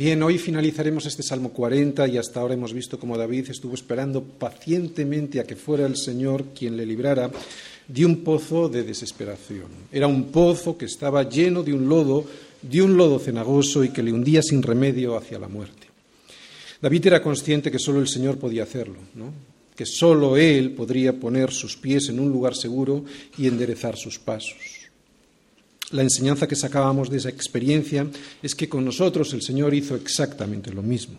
[0.00, 4.22] Bien, hoy finalizaremos este Salmo 40 y hasta ahora hemos visto cómo David estuvo esperando
[4.24, 7.30] pacientemente a que fuera el Señor quien le librara
[7.86, 9.66] de un pozo de desesperación.
[9.92, 12.24] Era un pozo que estaba lleno de un lodo,
[12.62, 15.88] de un lodo cenagoso y que le hundía sin remedio hacia la muerte.
[16.80, 19.34] David era consciente que solo el Señor podía hacerlo, ¿no?
[19.76, 23.04] que solo Él podría poner sus pies en un lugar seguro
[23.36, 24.79] y enderezar sus pasos.
[25.90, 28.06] La enseñanza que sacábamos de esa experiencia
[28.42, 31.18] es que con nosotros el Señor hizo exactamente lo mismo.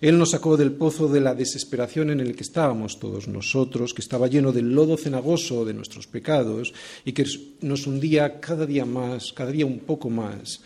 [0.00, 4.02] Él nos sacó del pozo de la desesperación en el que estábamos todos nosotros, que
[4.02, 6.72] estaba lleno del lodo cenagoso de nuestros pecados
[7.04, 7.26] y que
[7.60, 10.60] nos hundía cada día más, cada día un poco más,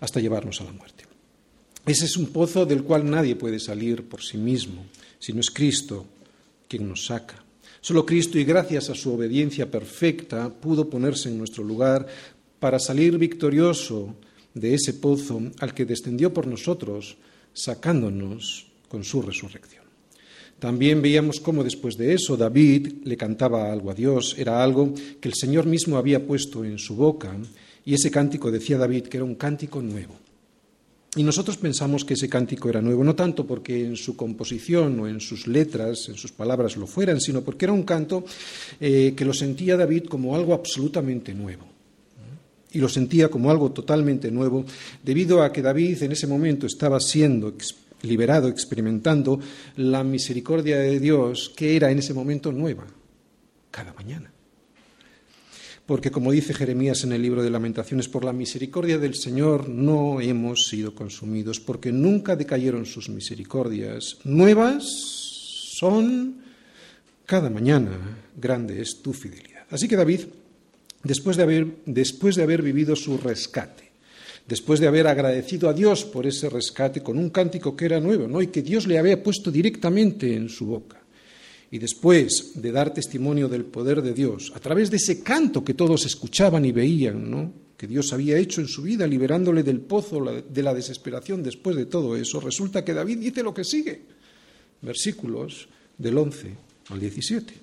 [0.00, 1.04] hasta llevarnos a la muerte.
[1.84, 4.86] Ese es un pozo del cual nadie puede salir por sí mismo,
[5.18, 6.06] si no es Cristo
[6.68, 7.42] quien nos saca.
[7.84, 12.06] Solo Cristo, y gracias a su obediencia perfecta, pudo ponerse en nuestro lugar
[12.62, 14.14] para salir victorioso
[14.54, 17.16] de ese pozo al que descendió por nosotros,
[17.52, 19.82] sacándonos con su resurrección.
[20.60, 25.28] También veíamos cómo después de eso David le cantaba algo a Dios, era algo que
[25.28, 27.36] el Señor mismo había puesto en su boca,
[27.84, 30.14] y ese cántico decía David que era un cántico nuevo.
[31.16, 35.08] Y nosotros pensamos que ese cántico era nuevo, no tanto porque en su composición o
[35.08, 38.24] en sus letras, en sus palabras lo fueran, sino porque era un canto
[38.78, 41.71] eh, que lo sentía David como algo absolutamente nuevo
[42.72, 44.64] y lo sentía como algo totalmente nuevo,
[45.02, 47.54] debido a que David en ese momento estaba siendo
[48.02, 49.38] liberado, experimentando
[49.76, 52.86] la misericordia de Dios, que era en ese momento nueva,
[53.70, 54.32] cada mañana.
[55.86, 60.20] Porque como dice Jeremías en el libro de lamentaciones, por la misericordia del Señor no
[60.20, 64.18] hemos sido consumidos, porque nunca decayeron sus misericordias.
[64.24, 66.36] Nuevas son
[67.26, 67.90] cada mañana,
[68.36, 69.66] grande es tu fidelidad.
[69.70, 70.20] Así que David
[71.02, 73.90] después de haber, después de haber vivido su rescate,
[74.46, 78.28] después de haber agradecido a Dios por ese rescate con un cántico que era nuevo
[78.28, 78.42] ¿no?
[78.42, 81.00] y que Dios le había puesto directamente en su boca.
[81.70, 85.72] Y después de dar testimonio del poder de Dios, a través de ese canto que
[85.72, 87.52] todos escuchaban y veían, ¿no?
[87.82, 91.86] que Dios había hecho en su vida, liberándole del pozo de la desesperación después de
[91.86, 94.02] todo eso, resulta que David dice lo que sigue.
[94.82, 95.66] Versículos
[95.98, 96.54] del 11
[96.90, 97.54] al 17.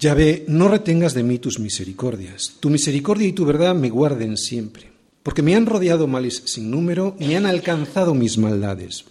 [0.00, 2.54] Yahvé, no retengas de mí tus misericordias.
[2.58, 4.90] Tu misericordia y tu verdad me guarden siempre,
[5.22, 9.04] porque me han rodeado males sin número, me han alcanzado mis maldades,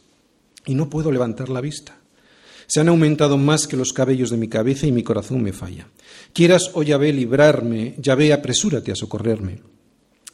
[0.66, 2.00] y no puedo levantar la vista.
[2.66, 5.88] Se han aumentado más que los cabellos de mi cabeza y mi corazón me falla.
[6.34, 9.60] Quieras, oh Yahvé, librarme, Yahvé, apresúrate a socorrerme.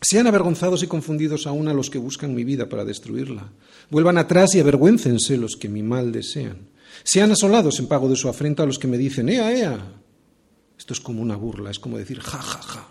[0.02, 3.52] Sean avergonzados y confundidos aún a los que buscan mi vida para destruirla.
[3.90, 6.70] Vuelvan atrás y avergüéncense los que mi mal desean.
[7.04, 9.96] Sean asolados en pago de su afrenta a los que me dicen, ea, ea,
[10.86, 12.88] esto es como una burla, es como decir ja, ja, ja.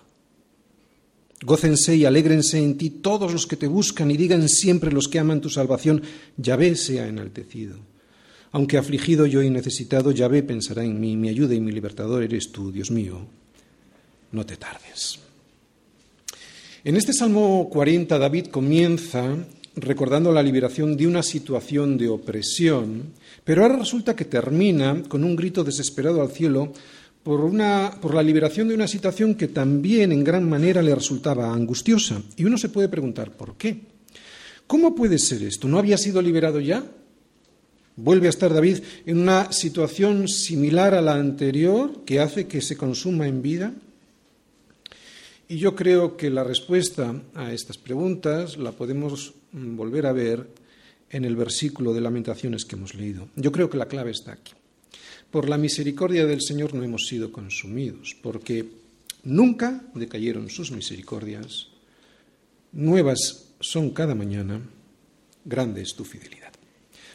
[1.44, 5.20] Gócense y alégrense en ti todos los que te buscan y digan siempre los que
[5.20, 6.02] aman tu salvación,
[6.36, 7.76] Yahvé sea enaltecido.
[8.50, 12.50] Aunque afligido yo y necesitado, Yahvé pensará en mí, mi ayuda y mi libertador eres
[12.50, 13.28] tú, Dios mío.
[14.32, 15.20] No te tardes.
[16.82, 19.36] En este Salmo 40 David comienza
[19.76, 23.12] recordando la liberación de una situación de opresión,
[23.44, 26.72] pero ahora resulta que termina con un grito desesperado al cielo
[27.24, 31.52] por, una, por la liberación de una situación que también en gran manera le resultaba
[31.52, 32.22] angustiosa.
[32.36, 33.80] Y uno se puede preguntar, ¿por qué?
[34.66, 35.66] ¿Cómo puede ser esto?
[35.66, 36.84] ¿No había sido liberado ya?
[37.96, 42.76] Vuelve a estar David en una situación similar a la anterior que hace que se
[42.76, 43.72] consuma en vida.
[45.48, 50.46] Y yo creo que la respuesta a estas preguntas la podemos volver a ver
[51.10, 53.28] en el versículo de lamentaciones que hemos leído.
[53.36, 54.52] Yo creo que la clave está aquí.
[55.34, 58.64] Por la misericordia del Señor no hemos sido consumidos, porque
[59.24, 61.66] nunca decayeron sus misericordias,
[62.70, 64.60] nuevas son cada mañana,
[65.44, 66.52] grande es tu fidelidad.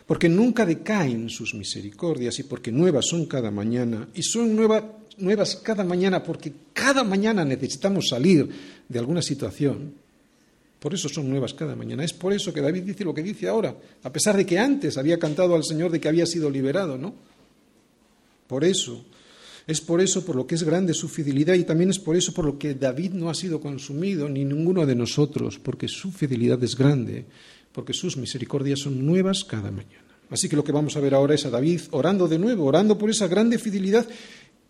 [0.06, 5.86] Porque nunca decaen sus misericordias y porque nuevas son cada mañana, y son nuevas cada
[5.86, 8.50] mañana porque cada mañana necesitamos salir
[8.90, 9.94] de alguna situación.
[10.78, 12.04] Por eso son nuevas cada mañana.
[12.04, 13.74] Es por eso que David dice lo que dice ahora,
[14.04, 17.39] a pesar de que antes había cantado al Señor de que había sido liberado, ¿no?
[18.50, 19.06] Por eso,
[19.68, 22.34] es por eso por lo que es grande su fidelidad y también es por eso
[22.34, 26.62] por lo que David no ha sido consumido, ni ninguno de nosotros, porque su fidelidad
[26.64, 27.26] es grande,
[27.72, 30.04] porque sus misericordias son nuevas cada mañana.
[30.32, 32.98] Así que lo que vamos a ver ahora es a David orando de nuevo, orando
[32.98, 34.08] por esa grande fidelidad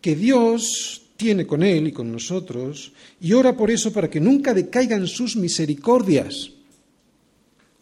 [0.02, 2.92] que Dios tiene con él y con nosotros,
[3.22, 6.52] y ora por eso para que nunca decaigan sus misericordias,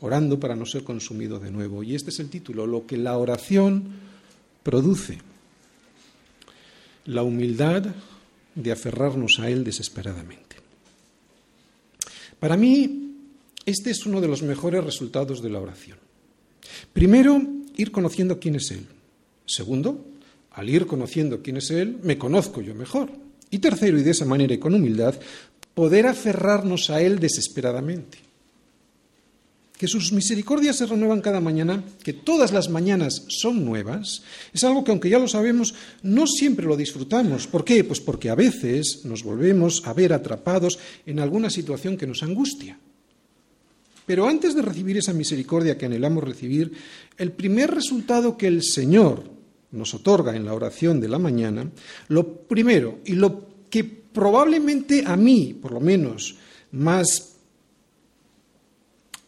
[0.02, 1.82] orando para no ser consumido de nuevo.
[1.82, 3.86] Y este es el título, lo que la oración
[4.62, 5.18] produce
[7.08, 7.84] la humildad
[8.56, 10.58] de aferrarnos a Él desesperadamente.
[12.40, 13.16] Para mí,
[13.66, 15.98] este es uno de los mejores resultados de la oración.
[16.94, 17.42] Primero,
[17.76, 18.86] ir conociendo quién es Él.
[19.46, 20.06] Segundo,
[20.52, 23.10] al ir conociendo quién es Él, me conozco yo mejor.
[23.50, 25.16] Y tercero, y de esa manera y con humildad,
[25.74, 28.27] poder aferrarnos a Él desesperadamente.
[29.78, 34.84] Que sus misericordias se renuevan cada mañana, que todas las mañanas son nuevas, es algo
[34.84, 37.46] que aunque ya lo sabemos, no siempre lo disfrutamos.
[37.46, 37.84] ¿Por qué?
[37.84, 42.80] Pues porque a veces nos volvemos a ver atrapados en alguna situación que nos angustia.
[44.08, 46.72] Pero antes de recibir esa misericordia que anhelamos recibir,
[47.18, 49.24] el primer resultado que el Señor
[49.72, 51.70] nos otorga en la oración de la mañana,
[52.08, 56.38] lo primero y lo que probablemente a mí, por lo menos,
[56.72, 57.37] más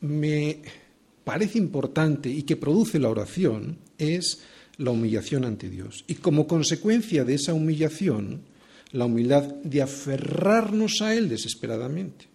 [0.02, 0.62] me
[1.24, 4.42] parece importante y que produce la oración es
[4.78, 6.06] la humillación ante Dios.
[6.08, 8.42] Y como consecuencia de esa humillación,
[8.92, 12.26] la humildad de aferrarnos a Él desesperadamente.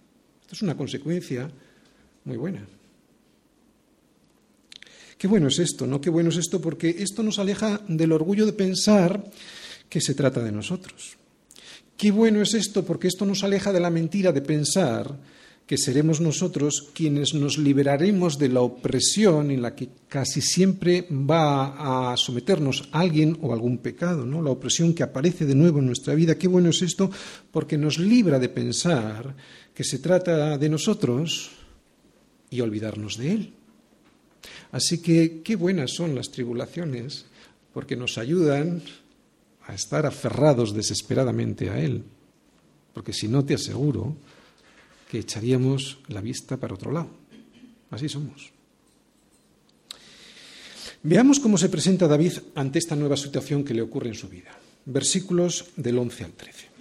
[0.43, 1.51] Esta es una consecuencia
[2.25, 2.67] muy buena.
[5.19, 6.01] Qué bueno es esto, ¿no?
[6.01, 9.25] Qué bueno es esto porque esto nos aleja del orgullo de pensar
[9.89, 11.17] que se trata de nosotros.
[11.97, 15.19] Qué bueno es esto porque esto nos aleja de la mentira de pensar
[15.67, 22.11] que seremos nosotros quienes nos liberaremos de la opresión en la que casi siempre va
[22.13, 24.43] a someternos alguien o algún pecado, ¿no?
[24.43, 26.37] La opresión que aparece de nuevo en nuestra vida.
[26.37, 27.11] Qué bueno es esto
[27.51, 29.35] porque nos libra de pensar
[29.75, 31.51] que se trata de nosotros
[32.51, 33.53] y olvidarnos de él.
[34.71, 37.27] Así que qué buenas son las tribulaciones,
[37.73, 38.83] porque nos ayudan
[39.67, 42.05] a estar aferrados desesperadamente a Él.
[42.93, 44.17] Porque si no, te aseguro
[45.11, 47.11] que echaríamos la vista para otro lado.
[47.91, 48.51] Así somos.
[51.03, 54.57] Veamos cómo se presenta David ante esta nueva situación que le ocurre en su vida.
[54.87, 56.75] Versículos del 11 al 13.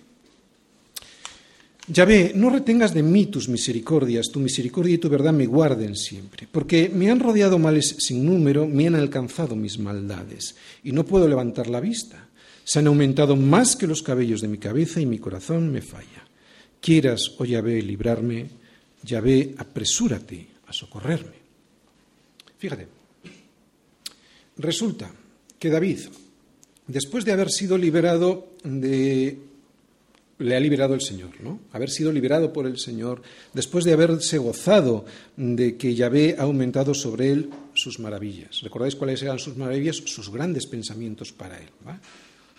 [1.88, 6.48] Yahvé, no retengas de mí tus misericordias, tu misericordia y tu verdad me guarden siempre,
[6.50, 11.28] porque me han rodeado males sin número, me han alcanzado mis maldades, y no puedo
[11.28, 12.30] levantar la vista.
[12.64, 16.23] Se han aumentado más que los cabellos de mi cabeza y mi corazón me falla.
[16.84, 18.50] Quieras, oh Yahvé, librarme,
[19.04, 21.40] Yahvé, apresúrate a socorrerme.
[22.60, 22.88] Fíjate,
[24.58, 25.10] resulta
[25.58, 26.00] que David,
[26.86, 29.40] después de haber sido liberado de
[30.40, 31.62] le ha liberado el Señor, ¿no?
[31.72, 33.22] Haber sido liberado por el Señor,
[33.54, 35.06] después de haberse gozado
[35.38, 38.60] de que Yahvé ha aumentado sobre él sus maravillas.
[38.62, 39.96] ¿Recordáis cuáles eran sus maravillas?
[40.04, 41.70] Sus grandes pensamientos para él.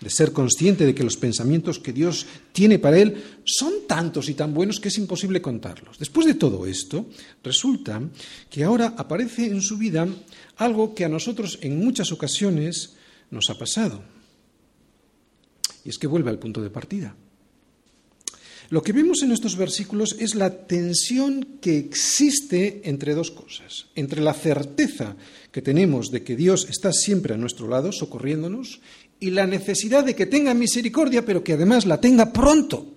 [0.01, 3.15] De ser consciente de que los pensamientos que Dios tiene para él
[3.45, 5.97] son tantos y tan buenos que es imposible contarlos.
[5.97, 7.07] Después de todo esto,
[7.43, 8.01] resulta
[8.49, 10.07] que ahora aparece en su vida
[10.57, 12.95] algo que a nosotros en muchas ocasiones
[13.31, 14.03] nos ha pasado.
[15.85, 17.15] Y es que vuelve al punto de partida.
[18.69, 24.21] Lo que vemos en estos versículos es la tensión que existe entre dos cosas, entre
[24.21, 25.15] la certeza
[25.51, 28.81] que tenemos de que Dios está siempre a nuestro lado, socorriéndonos,
[29.19, 32.93] y la necesidad de que tenga misericordia, pero que además la tenga pronto.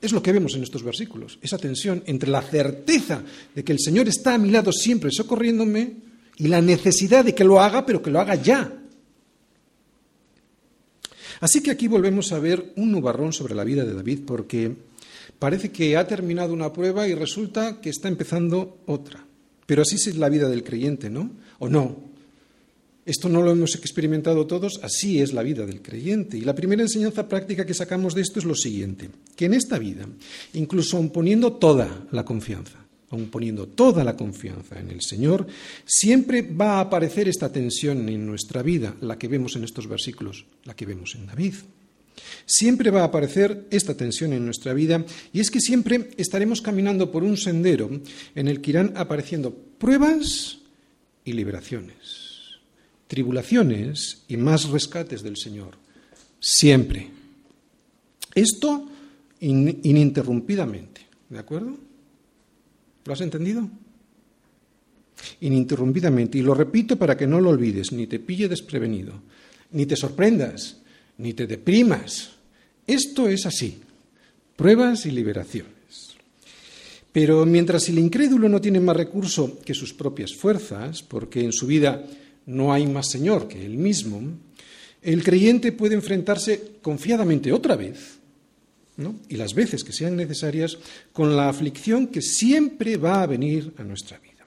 [0.00, 3.22] Es lo que vemos en estos versículos, esa tensión entre la certeza
[3.54, 5.92] de que el Señor está a mi lado siempre socorriéndome
[6.36, 8.72] y la necesidad de que lo haga, pero que lo haga ya.
[11.40, 14.72] Así que aquí volvemos a ver un nubarrón sobre la vida de David porque
[15.38, 19.24] parece que ha terminado una prueba y resulta que está empezando otra.
[19.66, 21.30] Pero así es la vida del creyente, ¿no?
[21.58, 22.07] ¿O no?
[23.08, 26.36] Esto no lo hemos experimentado todos, así es la vida del creyente.
[26.36, 29.78] Y la primera enseñanza práctica que sacamos de esto es lo siguiente, que en esta
[29.78, 30.06] vida,
[30.52, 35.46] incluso poniendo toda la confianza, aun poniendo toda la confianza en el Señor,
[35.86, 40.44] siempre va a aparecer esta tensión en nuestra vida, la que vemos en estos versículos,
[40.64, 41.54] la que vemos en David.
[42.44, 47.10] Siempre va a aparecer esta tensión en nuestra vida y es que siempre estaremos caminando
[47.10, 47.88] por un sendero
[48.34, 50.58] en el que irán apareciendo pruebas
[51.24, 52.27] y liberaciones,
[53.08, 55.76] tribulaciones y más rescates del Señor.
[56.38, 57.08] Siempre.
[58.34, 58.88] Esto
[59.40, 61.00] ininterrumpidamente.
[61.28, 61.76] ¿De acuerdo?
[63.04, 63.68] ¿Lo has entendido?
[65.40, 66.38] Ininterrumpidamente.
[66.38, 69.14] Y lo repito para que no lo olvides, ni te pille desprevenido,
[69.72, 70.76] ni te sorprendas,
[71.16, 72.32] ni te deprimas.
[72.86, 73.80] Esto es así.
[74.56, 75.74] Pruebas y liberaciones.
[77.12, 81.66] Pero mientras el incrédulo no tiene más recurso que sus propias fuerzas, porque en su
[81.66, 82.04] vida
[82.48, 84.20] no hay más Señor que Él mismo,
[85.02, 88.18] el creyente puede enfrentarse confiadamente otra vez
[89.28, 90.76] y las veces que sean necesarias
[91.12, 94.44] con la aflicción que siempre va a venir a nuestra vida.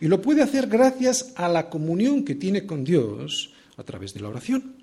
[0.00, 4.20] Y lo puede hacer gracias a la comunión que tiene con Dios a través de
[4.20, 4.76] la oración.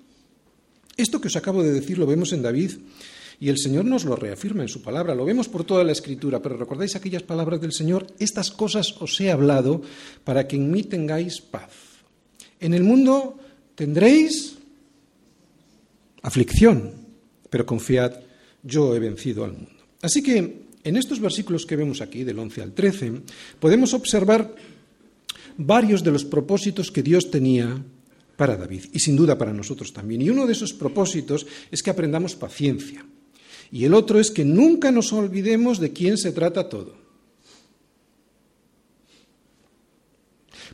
[0.96, 2.72] Esto que os acabo de decir lo vemos en David
[3.40, 6.40] Y el Señor nos lo reafirma en su palabra, lo vemos por toda la escritura,
[6.40, 9.82] pero recordáis aquellas palabras del Señor, estas cosas os he hablado
[10.22, 11.93] para que en mí tengáis paz.
[12.60, 13.38] En el mundo
[13.74, 14.56] tendréis
[16.22, 16.92] aflicción,
[17.50, 18.12] pero confiad,
[18.62, 19.70] yo he vencido al mundo.
[20.00, 23.12] Así que en estos versículos que vemos aquí, del 11 al 13,
[23.60, 24.54] podemos observar
[25.56, 27.82] varios de los propósitos que Dios tenía
[28.36, 30.22] para David y sin duda para nosotros también.
[30.22, 33.04] Y uno de esos propósitos es que aprendamos paciencia.
[33.70, 37.03] Y el otro es que nunca nos olvidemos de quién se trata todo.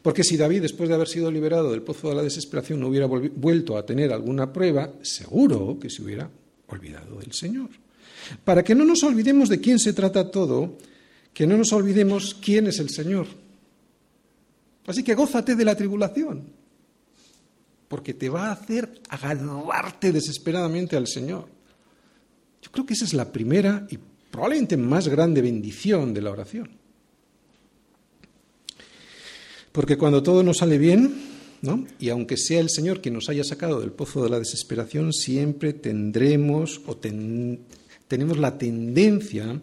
[0.02, 3.06] Porque si David, después de haber sido liberado del pozo de la desesperación, no hubiera
[3.06, 6.30] vuelto a tener alguna prueba, seguro que se hubiera
[6.68, 7.68] olvidado del Señor.
[8.44, 10.78] Para que no nos olvidemos de quién se trata todo,
[11.34, 13.26] que no nos olvidemos quién es el Señor.
[14.86, 16.44] Así que gózate de la tribulación,
[17.86, 21.46] porque te va a hacer agarrarte desesperadamente al Señor.
[22.62, 23.98] Yo creo que esa es la primera y
[24.30, 26.79] probablemente más grande bendición de la oración.
[29.72, 31.14] Porque cuando todo nos sale bien,
[31.62, 31.86] ¿no?
[31.98, 35.72] y aunque sea el Señor quien nos haya sacado del pozo de la desesperación, siempre
[35.72, 39.60] tendremos o tenemos la tendencia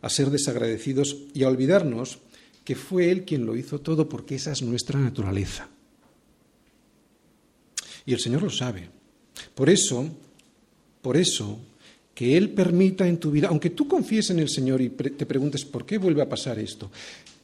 [0.00, 2.18] a ser desagradecidos y a olvidarnos
[2.64, 5.68] que fue Él quien lo hizo todo porque esa es nuestra naturaleza.
[8.04, 8.88] Y el Señor lo sabe.
[9.54, 10.06] Por eso,
[11.02, 11.58] por eso,
[12.14, 15.64] que Él permita en tu vida, aunque tú confíes en el Señor y te preguntes
[15.64, 16.90] por qué vuelve a pasar esto,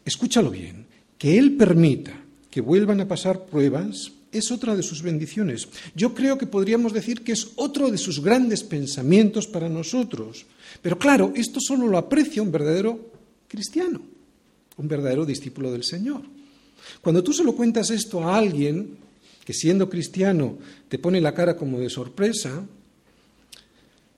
[0.04, 0.86] escúchalo bien,
[1.24, 2.12] que Él permita
[2.50, 5.66] que vuelvan a pasar pruebas es otra de sus bendiciones.
[5.94, 10.44] Yo creo que podríamos decir que es otro de sus grandes pensamientos para nosotros.
[10.82, 13.10] Pero claro, esto solo lo aprecia un verdadero
[13.48, 14.02] cristiano,
[14.76, 16.20] un verdadero discípulo del Señor.
[17.00, 18.98] Cuando tú se lo cuentas esto a alguien
[19.46, 20.58] que siendo cristiano
[20.90, 22.66] te pone la cara como de sorpresa,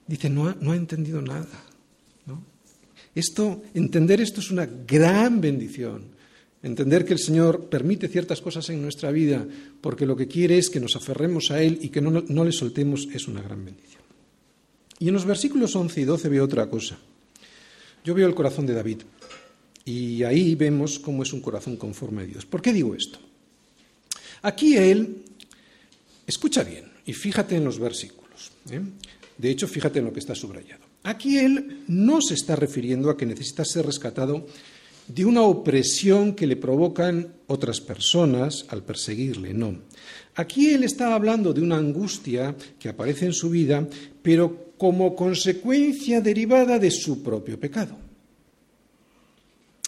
[0.05, 1.63] dice, no ha, no ha entendido nada.
[3.15, 6.16] Esto, entender esto es una gran bendición.
[6.67, 9.47] Entender que el Señor permite ciertas cosas en nuestra vida
[9.79, 12.51] porque lo que quiere es que nos aferremos a Él y que no, no le
[12.51, 14.01] soltemos es una gran bendición.
[14.99, 16.97] Y en los versículos 11 y 12 veo otra cosa.
[18.03, 18.97] Yo veo el corazón de David
[19.85, 22.45] y ahí vemos cómo es un corazón conforme a Dios.
[22.45, 23.19] ¿Por qué digo esto?
[24.41, 25.23] Aquí él,
[26.25, 28.51] escucha bien y fíjate en los versículos.
[28.69, 28.81] ¿eh?
[29.37, 30.83] De hecho, fíjate en lo que está subrayado.
[31.03, 34.45] Aquí él no se está refiriendo a que necesita ser rescatado
[35.07, 39.79] de una opresión que le provocan otras personas al perseguirle, no.
[40.35, 43.87] Aquí él está hablando de una angustia que aparece en su vida,
[44.21, 47.97] pero como consecuencia derivada de su propio pecado.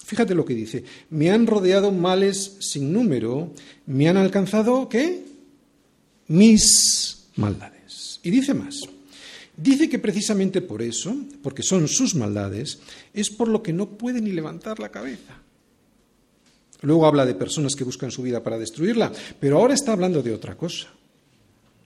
[0.05, 3.53] Fíjate lo que dice, me han rodeado males sin número,
[3.85, 5.23] me han alcanzado, ¿qué?
[6.27, 8.19] Mis maldades.
[8.23, 8.81] Y dice más,
[9.61, 12.79] dice que precisamente por eso, porque son sus maldades,
[13.13, 15.35] es por lo que no puede ni levantar la cabeza.
[16.81, 20.33] Luego habla de personas que buscan su vida para destruirla, pero ahora está hablando de
[20.33, 20.87] otra cosa.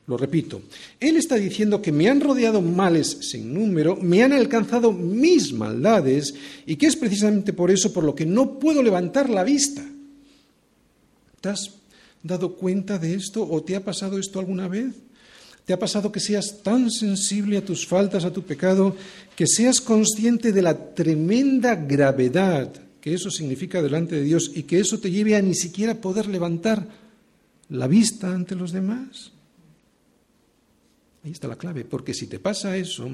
[0.06, 0.62] Lo repito,
[1.00, 6.34] Él está diciendo que me han rodeado males sin número, me han alcanzado mis maldades
[6.66, 9.84] y que es precisamente por eso por lo que no puedo levantar la vista.
[11.40, 11.72] ¿Te has
[12.22, 14.94] dado cuenta de esto o te ha pasado esto alguna vez?
[15.66, 18.96] ¿Te ha pasado que seas tan sensible a tus faltas, a tu pecado,
[19.36, 24.80] que seas consciente de la tremenda gravedad que eso significa delante de Dios y que
[24.80, 26.88] eso te lleve a ni siquiera poder levantar
[27.70, 29.32] la vista ante los demás?
[31.24, 33.10] Ahí está la clave, porque si te pasa eso,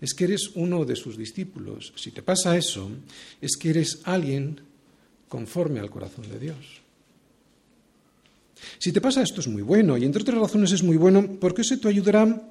[0.00, 1.94] es que eres uno de sus discípulos.
[1.96, 2.90] Si te pasa eso,
[3.40, 4.60] es que eres alguien
[5.28, 6.83] conforme al corazón de Dios.
[8.78, 11.62] Si te pasa esto es muy bueno, y entre otras razones es muy bueno porque
[11.62, 12.42] eso te ayudará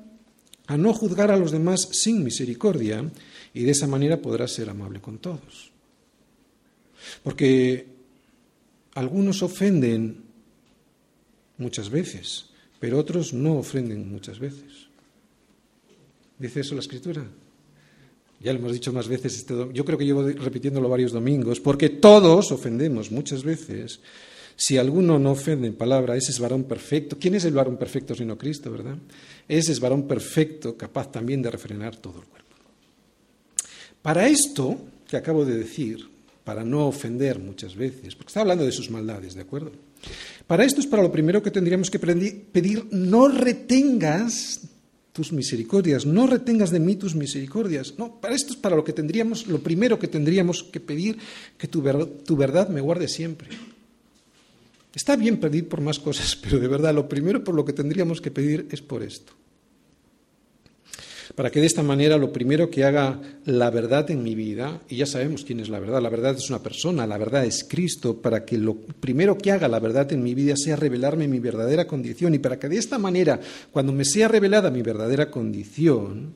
[0.67, 3.09] a no juzgar a los demás sin misericordia
[3.53, 5.71] y de esa manera podrás ser amable con todos.
[7.23, 7.87] Porque
[8.95, 10.23] algunos ofenden
[11.57, 12.45] muchas veces,
[12.79, 14.87] pero otros no ofenden muchas veces.
[16.39, 17.25] ¿Dice eso la escritura?
[18.39, 19.37] Ya lo hemos dicho más veces.
[19.37, 24.01] Este yo creo que llevo repitiéndolo varios domingos, porque todos ofendemos muchas veces.
[24.55, 27.17] Si alguno no ofende en palabra, ese es varón perfecto.
[27.19, 28.97] ¿Quién es el varón perfecto sino Cristo, verdad?
[29.47, 32.55] Ese es varón perfecto, capaz también de refrenar todo el cuerpo.
[34.01, 36.09] Para esto que acabo de decir,
[36.43, 39.71] para no ofender muchas veces, porque está hablando de sus maldades, ¿de acuerdo?
[40.47, 44.61] Para esto es para lo primero que tendríamos que pedir, no retengas
[45.13, 47.93] tus misericordias, no retengas de mí tus misericordias.
[47.97, 51.17] No, para esto es para lo que tendríamos, lo primero que tendríamos que pedir,
[51.57, 51.81] que tu,
[52.25, 53.49] tu verdad me guarde siempre.
[54.95, 58.21] Está bien pedir por más cosas, pero de verdad lo primero por lo que tendríamos
[58.21, 59.33] que pedir es por esto.
[61.35, 64.97] para que de esta manera lo primero que haga la verdad en mi vida, y
[64.97, 68.21] ya sabemos quién es la verdad, la verdad es una persona, la verdad es Cristo,
[68.21, 71.87] para que lo primero que haga la verdad en mi vida sea revelarme mi verdadera
[71.87, 73.39] condición, y para que de esta manera,
[73.71, 76.35] cuando me sea revelada mi verdadera condición,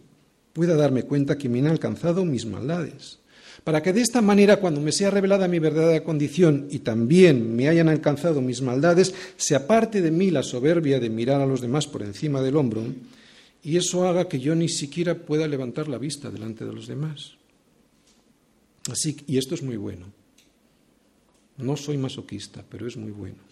[0.54, 3.20] pueda darme cuenta que me han alcanzado mis maldades.
[3.68, 7.68] Para que de esta manera, cuando me sea revelada mi verdadera condición y también me
[7.68, 11.86] hayan alcanzado mis maldades, se aparte de mí la soberbia de mirar a los demás
[11.86, 12.82] por encima del hombro,
[13.62, 17.34] y eso haga que yo ni siquiera pueda levantar la vista delante de los demás.
[18.90, 20.06] Así, y esto es muy bueno.
[21.58, 23.47] No soy masoquista, pero es muy bueno.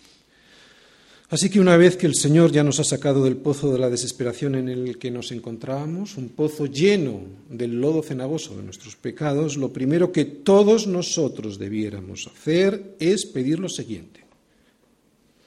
[1.29, 3.89] Así que una vez que el Señor ya nos ha sacado del pozo de la
[3.89, 9.58] desesperación en el que nos encontrábamos, un pozo lleno del lodo cenagoso de nuestros pecados,
[9.58, 14.24] lo primero que todos nosotros debiéramos hacer es pedir lo siguiente.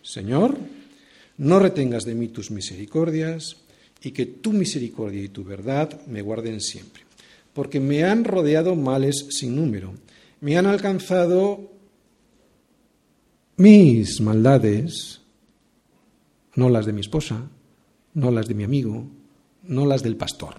[0.02, 0.58] Señor,
[1.36, 3.58] no retengas de mí tus misericordias,
[4.02, 7.02] y que tu misericordia y tu verdad me guarden siempre.
[7.52, 9.94] Porque me han rodeado males sin número,
[10.40, 11.72] me han alcanzado
[13.56, 15.17] mis maldades,
[16.58, 17.48] no las de mi esposa,
[18.14, 19.06] no las de mi amigo,
[19.62, 20.56] no las del pastor.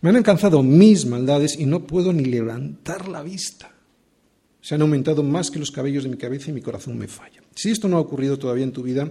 [0.00, 3.72] Me han alcanzado mis maldades y no puedo ni levantar la vista.
[4.60, 7.40] Se han aumentado más que los cabellos de mi cabeza y mi corazón me falla.
[7.54, 9.08] Si esto no ha ocurrido todavía en tu vida,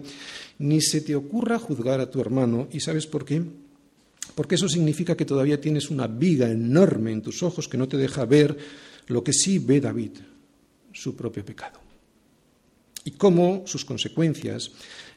[0.60, 2.68] ni se te ocurra juzgar a tu hermano.
[2.74, 3.42] ¿Y sabes por qué?
[4.36, 7.96] Porque eso significa que todavía tienes una viga enorme en tus ojos que no te
[7.96, 8.58] deja ver
[9.08, 10.18] lo que sí ve David,
[10.92, 11.87] su propio pecado.
[13.08, 14.70] Y cómo sus consecuencias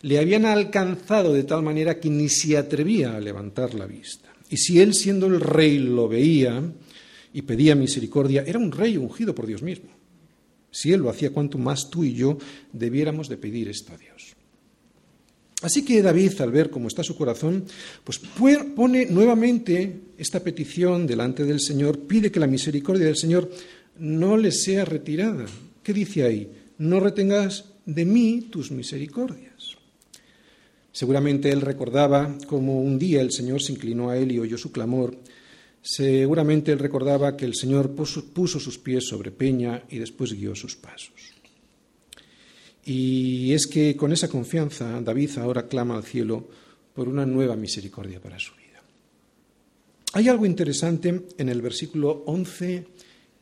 [0.03, 4.33] le habían alcanzado de tal manera que ni se atrevía a levantar la vista.
[4.49, 6.63] Y si él, siendo el rey, lo veía
[7.35, 9.91] y pedía misericordia, era un rey ungido por Dios mismo.
[10.71, 12.39] Si él lo hacía, cuanto más tú y yo
[12.73, 14.37] debiéramos de pedir esto a Dios.
[15.63, 17.65] Así que David, al ver cómo está su corazón,
[18.05, 23.51] pues pone nuevamente esta petición delante del Señor, pide que la misericordia del Señor
[23.99, 25.47] no le sea retirada.
[25.83, 26.53] ¿Qué dice ahí?
[26.79, 29.77] No retengas de mí tus misericordias.
[30.93, 34.73] Seguramente él recordaba cómo un día el Señor se inclinó a él y oyó su
[34.73, 35.17] clamor.
[35.83, 40.77] Seguramente él recordaba que el Señor puso sus pies sobre peña y después guió sus
[40.77, 41.15] pasos.
[42.85, 46.49] Y es que con esa confianza David ahora clama al cielo
[46.95, 48.83] por una nueva misericordia para su vida.
[50.15, 52.87] Hay algo interesante en el versículo 11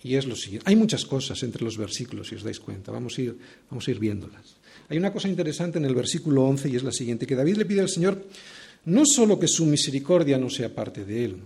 [0.02, 0.68] y es lo siguiente.
[0.68, 2.92] Hay muchas cosas entre los versículos, si os dais cuenta.
[2.92, 3.38] Vamos a ir,
[3.70, 4.56] vamos ir viéndolas.
[4.88, 7.66] Hay una cosa interesante en el versículo 11 y es la siguiente, que David le
[7.66, 8.24] pide al Señor
[8.84, 11.36] no solo que su misericordia no sea parte de él.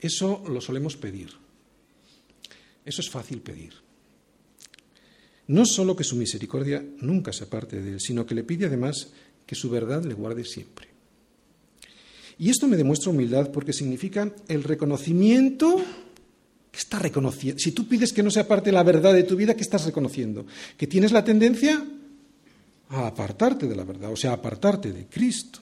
[0.00, 1.30] Eso lo solemos pedir.
[2.84, 3.74] Eso es fácil pedir.
[5.48, 9.10] No solo que su misericordia nunca se aparte de él, sino que le pide además
[9.44, 10.87] que su verdad le guarde siempre.
[12.38, 15.76] Y esto me demuestra humildad porque significa el reconocimiento
[16.70, 17.58] que está reconociendo.
[17.58, 20.46] Si tú pides que no se aparte la verdad de tu vida, ¿qué estás reconociendo?
[20.76, 21.84] Que tienes la tendencia
[22.90, 25.60] a apartarte de la verdad, o sea, a apartarte de Cristo.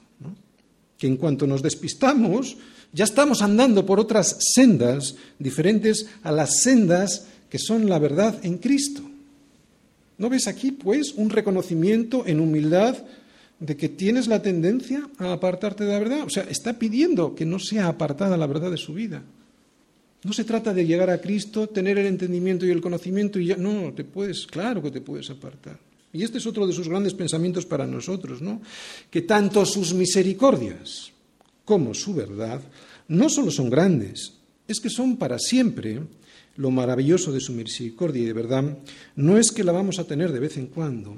[0.98, 2.56] Que en cuanto nos despistamos,
[2.92, 8.58] ya estamos andando por otras sendas diferentes a las sendas que son la verdad en
[8.58, 9.02] Cristo.
[10.18, 12.96] ¿No ves aquí, pues, un reconocimiento en humildad
[13.58, 16.24] de que tienes la tendencia a apartarte de la verdad?
[16.24, 19.22] O sea, está pidiendo que no sea apartada la verdad de su vida.
[20.24, 23.56] No se trata de llegar a Cristo, tener el entendimiento y el conocimiento y ya.
[23.56, 25.78] No, te puedes, claro que te puedes apartar.
[26.12, 28.60] Y este es otro de sus grandes pensamientos para nosotros, ¿no?
[29.10, 31.12] Que tanto sus misericordias
[31.64, 32.60] como su verdad
[33.08, 34.32] no solo son grandes,
[34.66, 36.00] es que son para siempre
[36.56, 38.78] lo maravilloso de su misericordia y de verdad
[39.14, 41.16] no es que la vamos a tener de vez en cuando,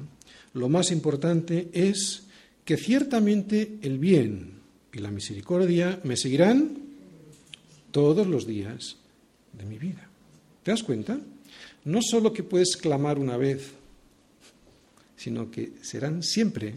[0.52, 2.24] lo más importante es
[2.68, 4.60] que ciertamente el bien
[4.92, 6.76] y la misericordia me seguirán
[7.92, 8.96] todos los días
[9.54, 10.06] de mi vida.
[10.62, 11.18] ¿Te das cuenta?
[11.86, 13.70] No solo que puedes clamar una vez,
[15.16, 16.74] sino que serán siempre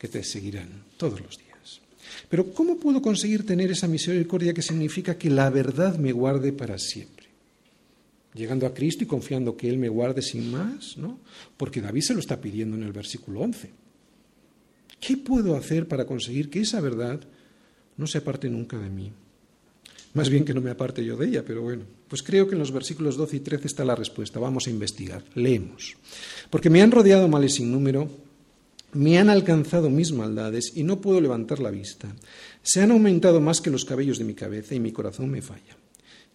[0.00, 1.80] que te seguirán todos los días.
[2.28, 6.76] Pero ¿cómo puedo conseguir tener esa misericordia que significa que la verdad me guarde para
[6.76, 7.28] siempre?
[8.34, 11.20] llegando a Cristo y confiando que Él me guarde sin más, ¿no?
[11.56, 13.87] Porque David se lo está pidiendo en el versículo 11.
[15.00, 17.20] ¿Qué puedo hacer para conseguir que esa verdad
[17.96, 19.12] no se aparte nunca de mí?
[20.14, 22.58] Más bien que no me aparte yo de ella, pero bueno, pues creo que en
[22.58, 24.40] los versículos 12 y 13 está la respuesta.
[24.40, 25.22] Vamos a investigar.
[25.34, 25.96] Leemos.
[26.50, 28.10] Porque me han rodeado males sin número,
[28.94, 32.08] me han alcanzado mis maldades y no puedo levantar la vista.
[32.62, 35.76] Se han aumentado más que los cabellos de mi cabeza y mi corazón me falla.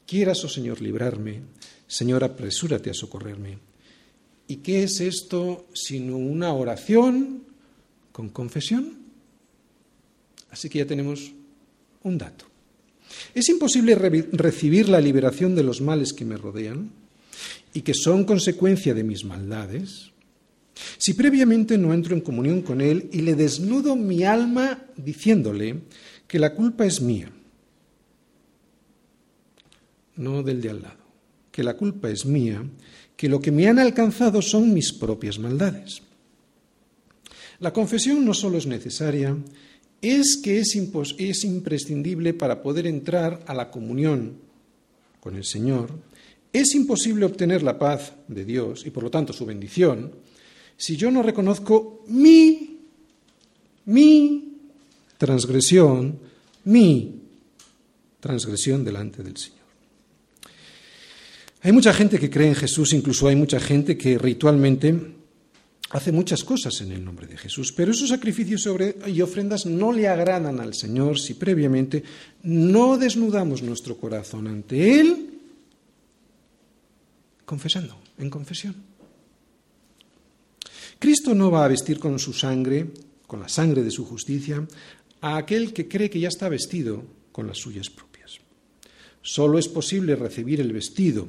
[0.05, 1.41] Quieras, oh Señor, librarme
[1.93, 3.59] Señor, apresúrate a socorrerme.
[4.47, 7.43] ¿Y qué es esto sino una oración
[8.13, 8.93] con confesión?
[10.49, 11.33] Así que ya tenemos
[12.03, 12.45] un dato.
[13.35, 16.91] Es imposible recibir la liberación de los males que me rodean
[17.73, 20.13] y que son consecuencia de mis maldades
[20.97, 25.81] si previamente no entro en comunión con Él y le desnudo mi alma diciéndole
[26.27, 27.31] que la culpa es mía,
[30.15, 31.03] no del de al lado,
[31.51, 32.63] que la culpa es mía,
[33.15, 36.01] que lo que me han alcanzado son mis propias maldades.
[37.63, 39.37] La confesión no solo es necesaria,
[40.01, 40.77] es que es,
[41.17, 44.33] es imprescindible para poder entrar a la comunión
[45.21, 45.89] con el Señor.
[46.51, 50.11] Es imposible obtener la paz de Dios y por lo tanto su bendición
[50.75, 52.81] si yo no reconozco mi,
[53.85, 54.57] mi
[55.17, 56.19] transgresión,
[56.65, 57.21] mi
[58.19, 59.63] transgresión delante del Señor.
[61.61, 65.22] Hay mucha gente que cree en Jesús, incluso hay mucha gente que ritualmente
[65.93, 68.67] hace muchas cosas en el nombre de Jesús, pero esos sacrificios
[69.07, 72.03] y ofrendas no le agradan al Señor si previamente
[72.41, 75.29] no desnudamos nuestro corazón ante Él
[77.45, 78.75] confesando, en confesión.
[80.97, 82.87] Cristo no va a vestir con su sangre,
[83.27, 84.65] con la sangre de su justicia,
[85.21, 88.39] a aquel que cree que ya está vestido con las suyas propias.
[89.21, 91.27] Solo es posible recibir el vestido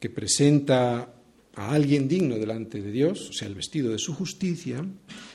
[0.00, 1.17] que presenta
[1.54, 4.84] a alguien digno delante de Dios, o sea, el vestido de su justicia,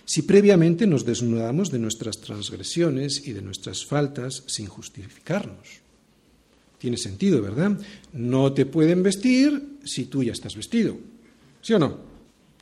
[0.05, 5.83] si previamente nos desnudamos de nuestras transgresiones y de nuestras faltas sin justificarnos.
[6.77, 7.79] Tiene sentido, ¿verdad?
[8.11, 10.97] No te pueden vestir si tú ya estás vestido.
[11.61, 11.97] ¿Sí o no?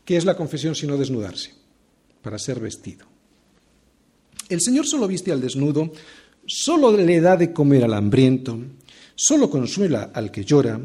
[0.05, 1.53] ¿Qué es la confesión sino desnudarse?
[2.21, 3.05] Para ser vestido.
[4.49, 5.91] El Señor solo viste al desnudo,
[6.45, 8.59] solo le da de comer al hambriento,
[9.15, 10.79] solo consuela al que llora,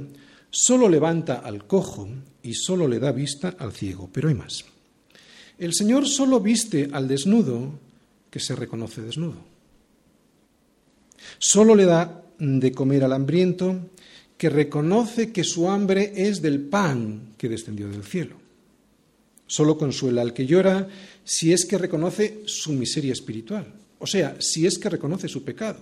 [0.51, 2.09] solo levanta al cojo
[2.47, 4.65] y solo le da vista al ciego, pero hay más.
[5.59, 7.79] El Señor solo viste al desnudo
[8.31, 9.43] que se reconoce desnudo.
[11.39, 13.91] Solo le da de comer al hambriento
[14.39, 18.37] que reconoce que su hambre es del pan que descendió del cielo.
[19.47, 20.89] Solo consuela al que llora
[21.25, 25.81] si es que reconoce su miseria espiritual, o sea, si es que reconoce su pecado.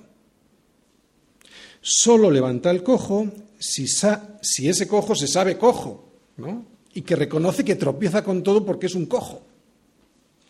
[1.83, 6.04] Solo levanta al cojo si, si ese cojo se sabe cojo,
[6.94, 9.44] Y que reconoce que tropieza con todo porque es un cojo.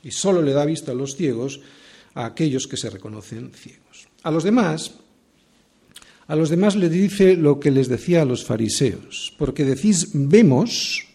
[0.02, 1.60] Y solo le da vista a los ciegos
[2.14, 4.06] a aquellos que se reconocen ciegos.
[4.22, 4.94] A los demás,
[6.26, 11.06] a los demás le dice lo que les decía a los fariseos, porque decís vemos,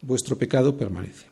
[0.00, 1.26] vuestro pecado permanece.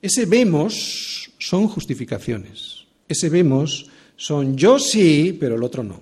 [0.00, 2.84] Ese vemos son justificaciones.
[3.08, 6.00] Ese vemos son yo sí, pero el otro no.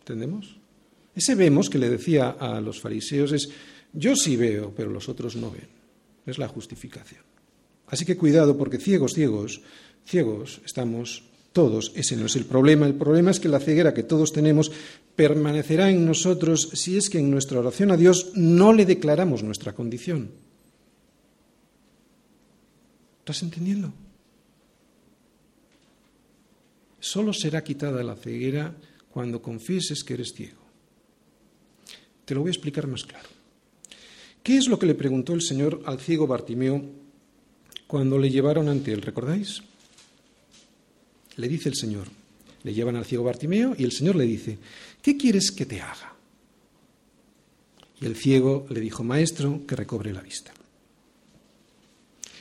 [0.00, 0.56] ¿Entendemos?
[1.14, 3.48] Ese vemos que le decía a los fariseos es,
[3.94, 5.68] yo sí veo, pero los otros no ven.
[6.26, 7.22] Es la justificación.
[7.86, 9.62] Así que cuidado porque ciegos, ciegos,
[10.04, 11.92] ciegos estamos todos.
[11.94, 12.86] Ese no es el problema.
[12.86, 14.72] El problema es que la ceguera que todos tenemos
[15.14, 19.72] permanecerá en nosotros si es que en nuestra oración a Dios no le declaramos nuestra
[19.74, 20.30] condición.
[23.20, 23.92] ¿Estás entendiendo?
[26.98, 28.74] Solo será quitada la ceguera
[29.10, 30.64] cuando confieses que eres ciego.
[32.24, 33.28] Te lo voy a explicar más claro.
[34.44, 36.80] ¿Qué es lo que le preguntó el Señor al ciego Bartimeo
[37.88, 39.02] cuando le llevaron ante él?
[39.02, 39.62] ¿Recordáis?
[41.36, 42.06] Le dice el Señor,
[42.62, 44.58] le llevan al ciego Bartimeo y el Señor le dice,
[45.02, 46.14] ¿qué quieres que te haga?
[48.00, 50.52] Y el ciego le dijo, Maestro, que recobre la vista.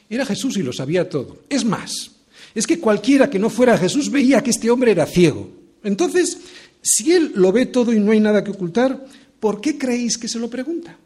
[0.09, 1.43] Era Jesús y lo sabía todo.
[1.49, 2.11] Es más,
[2.53, 5.49] es que cualquiera que no fuera Jesús veía que este hombre era ciego.
[5.83, 6.37] Entonces,
[6.81, 9.07] si él lo ve todo y no hay nada que ocultar,
[9.43, 10.97] ¿Por qué creéis que se lo pregunta?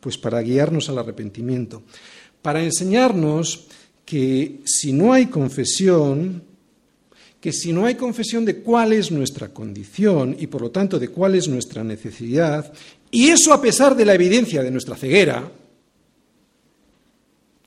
[0.00, 1.82] Pues para guiarnos al arrepentimiento,
[2.42, 3.66] para enseñarnos
[4.04, 6.42] que si no hay confesión,
[7.40, 11.08] que si no hay confesión de cuál es nuestra condición y por lo tanto de
[11.08, 12.72] cuál es nuestra necesidad,
[13.10, 15.50] y eso a pesar de la evidencia de nuestra ceguera,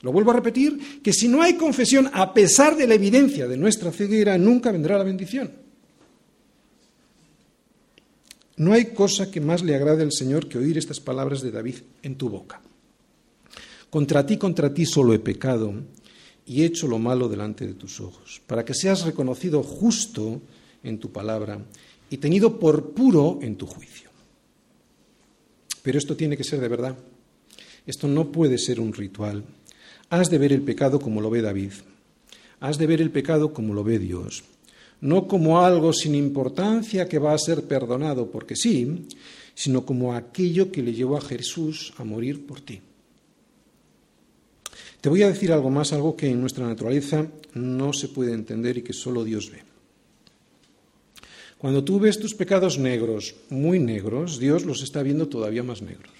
[0.04, 3.56] lo vuelvo a repetir, que si no hay confesión a pesar de la evidencia de
[3.56, 5.63] nuestra ceguera, nunca vendrá la bendición.
[8.56, 11.76] No hay cosa que más le agrade al Señor que oír estas palabras de David
[12.02, 12.60] en tu boca.
[13.90, 15.74] Contra ti, contra ti solo he pecado
[16.46, 20.40] y he hecho lo malo delante de tus ojos, para que seas reconocido justo
[20.82, 21.64] en tu palabra
[22.10, 24.10] y tenido por puro en tu juicio.
[25.82, 26.96] Pero esto tiene que ser de verdad.
[27.86, 29.44] Esto no puede ser un ritual.
[30.10, 31.72] Has de ver el pecado como lo ve David.
[32.60, 34.44] Has de ver el pecado como lo ve Dios
[35.04, 39.04] no como algo sin importancia que va a ser perdonado porque sí,
[39.54, 42.80] sino como aquello que le llevó a Jesús a morir por ti.
[45.02, 48.78] Te voy a decir algo más, algo que en nuestra naturaleza no se puede entender
[48.78, 49.62] y que solo Dios ve.
[51.58, 56.12] Cuando tú ves tus pecados negros, muy negros, Dios los está viendo todavía más negros.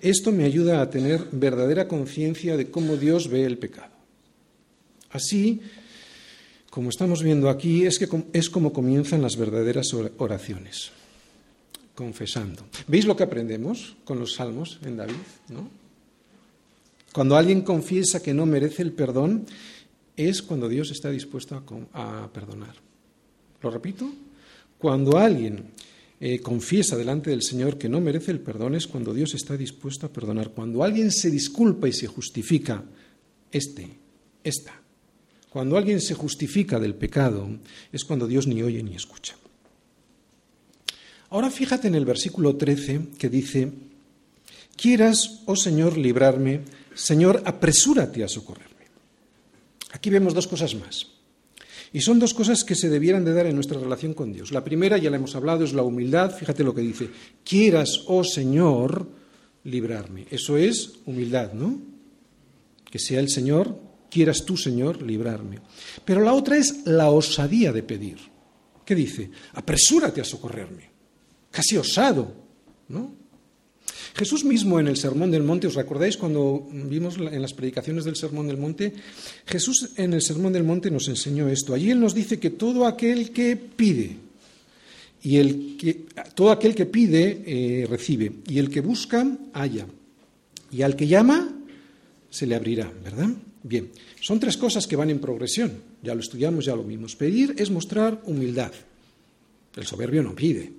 [0.00, 3.92] Esto me ayuda a tener verdadera conciencia de cómo Dios ve el pecado.
[5.10, 5.60] Así,
[6.70, 10.92] como estamos viendo aquí, es, que es como comienzan las verdaderas oraciones,
[11.94, 12.64] confesando.
[12.86, 15.14] ¿Veis lo que aprendemos con los salmos en David?
[17.12, 19.46] Cuando alguien confiesa que no merece el perdón,
[20.16, 22.76] es cuando Dios está dispuesto a, a perdonar.
[23.62, 24.10] Lo repito,
[24.78, 25.64] cuando alguien
[26.22, 30.04] eh, confiesa delante del Señor que no merece el perdón es cuando Dios está dispuesto
[30.04, 30.50] a perdonar.
[30.50, 32.84] Cuando alguien se disculpa y se justifica,
[33.50, 33.88] este,
[34.44, 34.79] esta.
[35.50, 37.48] Cuando alguien se justifica del pecado
[37.92, 39.34] es cuando Dios ni oye ni escucha.
[41.30, 43.70] Ahora fíjate en el versículo 13 que dice,
[44.76, 46.62] quieras, oh Señor, librarme,
[46.94, 48.86] Señor, apresúrate a socorrerme.
[49.92, 51.08] Aquí vemos dos cosas más.
[51.92, 54.52] Y son dos cosas que se debieran de dar en nuestra relación con Dios.
[54.52, 56.32] La primera, ya la hemos hablado, es la humildad.
[56.36, 57.10] Fíjate lo que dice,
[57.44, 59.08] quieras, oh Señor,
[59.64, 60.26] librarme.
[60.30, 61.80] Eso es humildad, ¿no?
[62.88, 65.58] Que sea el Señor, quieras tú, Señor, librarme.
[66.04, 68.18] Pero la otra es la osadía de pedir.
[68.84, 69.30] ¿Qué dice?
[69.54, 70.90] Apresúrate a socorrerme.
[71.50, 72.32] Casi osado,
[72.88, 73.20] ¿no?
[74.14, 78.16] Jesús mismo en el Sermón del Monte, ¿os recordáis cuando vimos en las predicaciones del
[78.16, 78.92] Sermón del Monte?
[79.46, 81.74] Jesús en el Sermón del Monte nos enseñó esto.
[81.74, 84.16] Allí Él nos dice que todo aquel que pide,
[85.22, 89.86] y el que, todo aquel que pide eh, recibe, y el que busca, halla,
[90.72, 91.56] y al que llama,
[92.30, 93.30] se le abrirá, ¿verdad?
[93.62, 97.16] Bien, son tres cosas que van en progresión, ya lo estudiamos, ya lo vimos.
[97.16, 98.72] Pedir es mostrar humildad.
[99.76, 100.72] El soberbio no pide,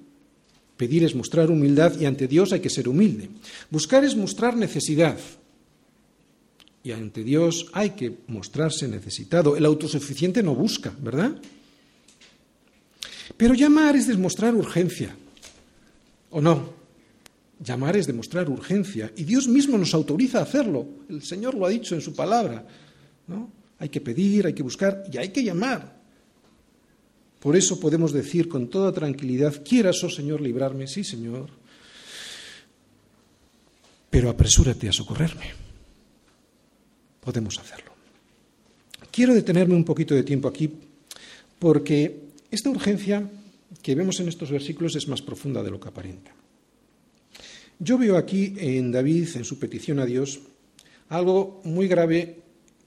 [0.82, 3.30] Pedir es mostrar humildad y ante Dios hay que ser humilde.
[3.70, 5.16] Buscar es mostrar necesidad.
[6.84, 9.56] Y ante Dios hay que mostrarse necesitado.
[9.56, 11.36] El autosuficiente no busca, ¿verdad?
[13.38, 15.16] Pero llamar es demostrar urgencia.
[16.32, 16.74] ¿O no?
[17.64, 19.12] Llamar es demostrar urgencia.
[19.16, 20.88] Y Dios mismo nos autoriza a hacerlo.
[21.10, 22.66] El Señor lo ha dicho en su palabra.
[23.28, 23.52] ¿no?
[23.78, 26.02] Hay que pedir, hay que buscar y hay que llamar.
[27.40, 31.50] Por eso podemos decir con toda tranquilidad, quieras, oh Señor, librarme, sí, Señor,
[34.10, 35.46] pero apresúrate a socorrerme.
[37.20, 37.92] Podemos hacerlo.
[39.12, 40.70] Quiero detenerme un poquito de tiempo aquí
[41.58, 43.28] porque esta urgencia
[43.82, 46.32] que vemos en estos versículos es más profunda de lo que aparenta.
[47.84, 50.40] Yo veo aquí en David, en su petición a Dios,
[51.10, 52.38] algo muy grave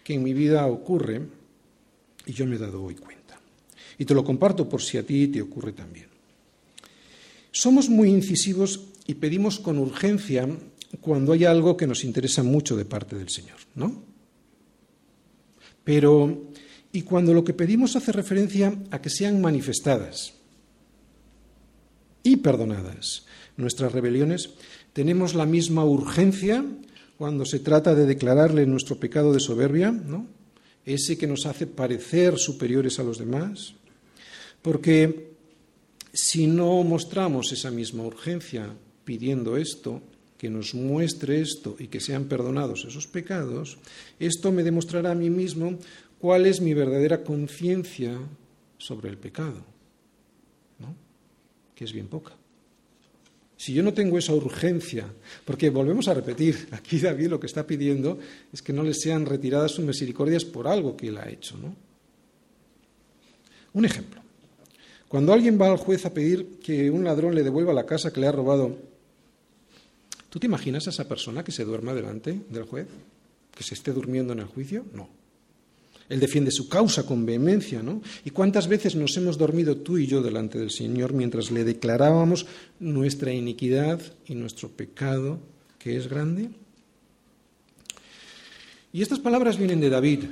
[0.04, 1.20] que en mi vida ocurre
[2.26, 3.40] y yo me he dado hoy cuenta.
[3.98, 6.06] Y te lo comparto por si a ti te ocurre también.
[7.50, 10.46] Somos muy incisivos y pedimos con urgencia
[11.00, 14.00] cuando hay algo que nos interesa mucho de parte del Señor, ¿no?
[15.82, 16.52] Pero,
[16.92, 20.34] y cuando lo que pedimos hace referencia a que sean manifestadas
[22.44, 23.24] perdonadas
[23.56, 24.50] nuestras rebeliones,
[24.92, 26.62] tenemos la misma urgencia
[27.16, 30.26] cuando se trata de declararle nuestro pecado de soberbia, ¿no?
[30.84, 33.72] Ese que nos hace parecer superiores a los demás,
[34.60, 35.32] porque
[36.12, 38.68] si no mostramos esa misma urgencia
[39.04, 40.02] pidiendo esto,
[40.36, 43.78] que nos muestre esto y que sean perdonados esos pecados,
[44.20, 45.78] esto me demostrará a mí mismo
[46.18, 48.18] cuál es mi verdadera conciencia
[48.76, 49.73] sobre el pecado.
[51.74, 52.32] Que es bien poca.
[53.56, 55.06] Si yo no tengo esa urgencia,
[55.44, 58.18] porque volvemos a repetir, aquí David lo que está pidiendo
[58.52, 61.56] es que no le sean retiradas sus misericordias por algo que él ha hecho.
[61.56, 61.74] ¿no?
[63.72, 64.20] Un ejemplo.
[65.08, 68.20] Cuando alguien va al juez a pedir que un ladrón le devuelva la casa que
[68.20, 68.76] le ha robado,
[70.28, 72.88] ¿tú te imaginas a esa persona que se duerma delante del juez?
[73.54, 74.84] ¿Que se esté durmiendo en el juicio?
[74.92, 75.08] No.
[76.08, 78.02] Él defiende su causa con vehemencia, ¿no?
[78.24, 82.46] ¿Y cuántas veces nos hemos dormido tú y yo delante del Señor mientras le declarábamos
[82.78, 85.38] nuestra iniquidad y nuestro pecado,
[85.78, 86.50] que es grande?
[88.92, 90.24] Y estas palabras vienen de David,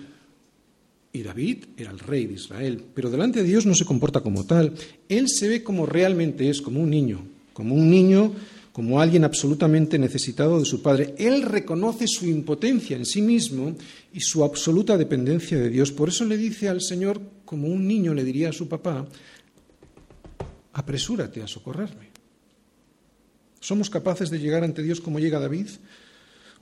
[1.13, 4.47] y David era el rey de Israel, pero delante de Dios no se comporta como
[4.47, 4.75] tal.
[5.09, 8.33] Él se ve como realmente es, como un niño, como un niño,
[8.73, 11.15] como alguien absolutamente necesitado de su padre.
[11.19, 13.77] Él reconoce su impotencia en sí mismo
[14.13, 15.93] y su absoluta dependencia de Dios.
[15.93, 19.07] Por eso le dice al Señor, como un niño le diría a su papá,
[20.73, 22.11] apresúrate a socorrerme.
[23.61, 25.69] ¿Somos capaces de llegar ante Dios como llega David?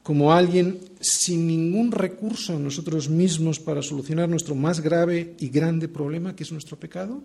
[0.02, 5.88] como alguien sin ningún recurso en nosotros mismos para solucionar nuestro más grave y grande
[5.88, 7.22] problema, que es nuestro pecado,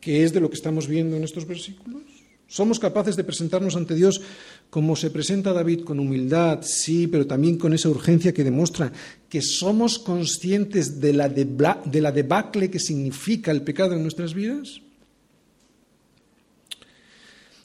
[0.00, 2.02] que es de lo que estamos viendo en estos versículos?
[2.48, 4.22] Somos capaces de presentarnos ante Dios
[4.70, 8.90] como se presenta David, con humildad, sí, pero también con esa urgencia que demuestra
[9.28, 14.80] que somos conscientes de la, de la debacle que significa el pecado en nuestras vidas.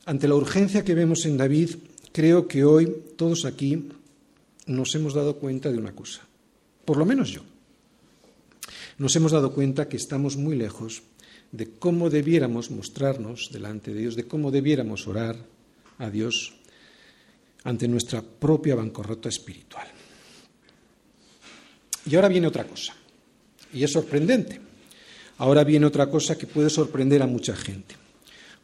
[0.06, 1.76] Ante la urgencia que vemos en David,
[2.12, 3.88] creo que hoy todos aquí
[4.68, 6.28] nos hemos dado cuenta de una cosa,
[6.84, 7.42] por lo menos yo.
[8.98, 11.04] Nos hemos dado cuenta que estamos muy lejos
[11.54, 15.38] de cómo debiéramos mostrarnos delante de Dios, de cómo debiéramos orar
[16.00, 16.54] a Dios
[17.64, 19.88] ante nuestra propia bancarrota espiritual.
[22.10, 22.94] Y ahora viene otra cosa,
[23.72, 24.60] y es sorprendente.
[25.38, 27.96] Ahora viene otra cosa que puede sorprender a mucha gente.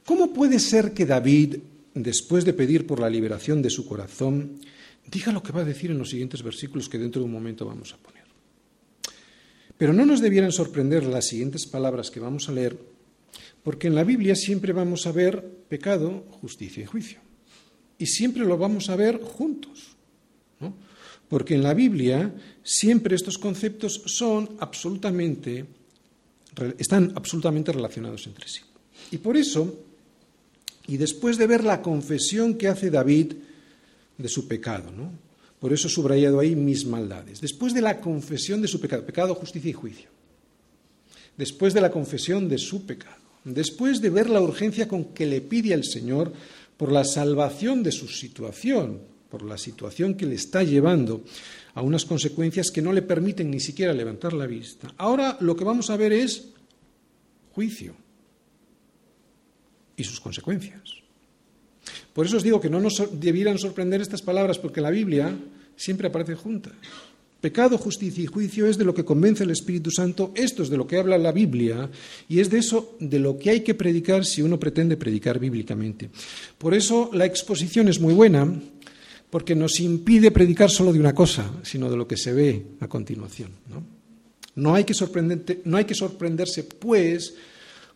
[0.03, 1.57] ¿Cómo puede ser que David,
[1.93, 4.59] después de pedir por la liberación de su corazón,
[5.05, 7.65] diga lo que va a decir en los siguientes versículos que dentro de un momento
[7.65, 8.18] vamos a poner?
[9.79, 12.77] Pero no nos debieran sorprender las siguientes palabras que vamos a leer,
[13.63, 17.19] porque en la Biblia siempre vamos a ver pecado, justicia y juicio.
[17.97, 19.95] Y siempre lo vamos a ver juntos.
[21.29, 25.65] Porque en la Biblia siempre estos conceptos son absolutamente,
[26.77, 28.59] están absolutamente relacionados entre sí.
[29.11, 29.79] Y por eso,
[30.87, 33.31] y después de ver la confesión que hace David
[34.17, 35.28] de su pecado, ¿no?
[35.59, 39.35] Por eso he subrayado ahí mis maldades, después de la confesión de su pecado, pecado,
[39.35, 40.09] justicia y juicio,
[41.37, 45.41] después de la confesión de su pecado, después de ver la urgencia con que le
[45.41, 46.31] pide al Señor
[46.77, 51.23] por la salvación de su situación, por la situación que le está llevando
[51.73, 54.93] a unas consecuencias que no le permiten ni siquiera levantar la vista.
[54.97, 56.49] Ahora lo que vamos a ver es
[57.53, 57.95] juicio
[59.95, 60.98] y sus consecuencias.
[62.13, 65.35] Por eso os digo que no nos debieran sorprender estas palabras, porque la Biblia
[65.75, 66.71] siempre aparece junta.
[67.41, 70.75] Pecado, justicia y juicio es de lo que convence el Espíritu Santo, esto es de
[70.75, 71.89] lo que habla la Biblia
[72.27, 76.09] y es de eso de lo que hay que predicar si uno pretende predicar bíblicamente.
[76.57, 78.45] Por eso la exposición es muy buena,
[79.29, 82.87] porque nos impide predicar solo de una cosa, sino de lo que se ve a
[82.87, 83.51] continuación.
[84.55, 84.93] No, hay, que
[85.63, 87.35] no hay que sorprenderse, pues,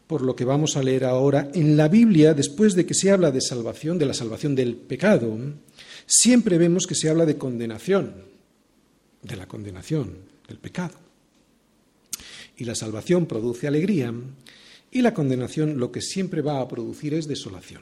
[0.08, 3.32] por lo que vamos a leer ahora, en la Biblia, después de que se habla
[3.32, 5.38] de salvación, de la salvación del pecado,
[6.06, 8.34] siempre vemos que se habla de condenación
[9.24, 10.96] de la condenación, del pecado.
[12.58, 14.13] Y la salvación produce alegría
[14.92, 17.82] y la condenación lo que siempre va a producir es desolación.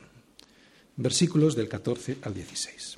[0.95, 2.97] Versículos del 14 al 16.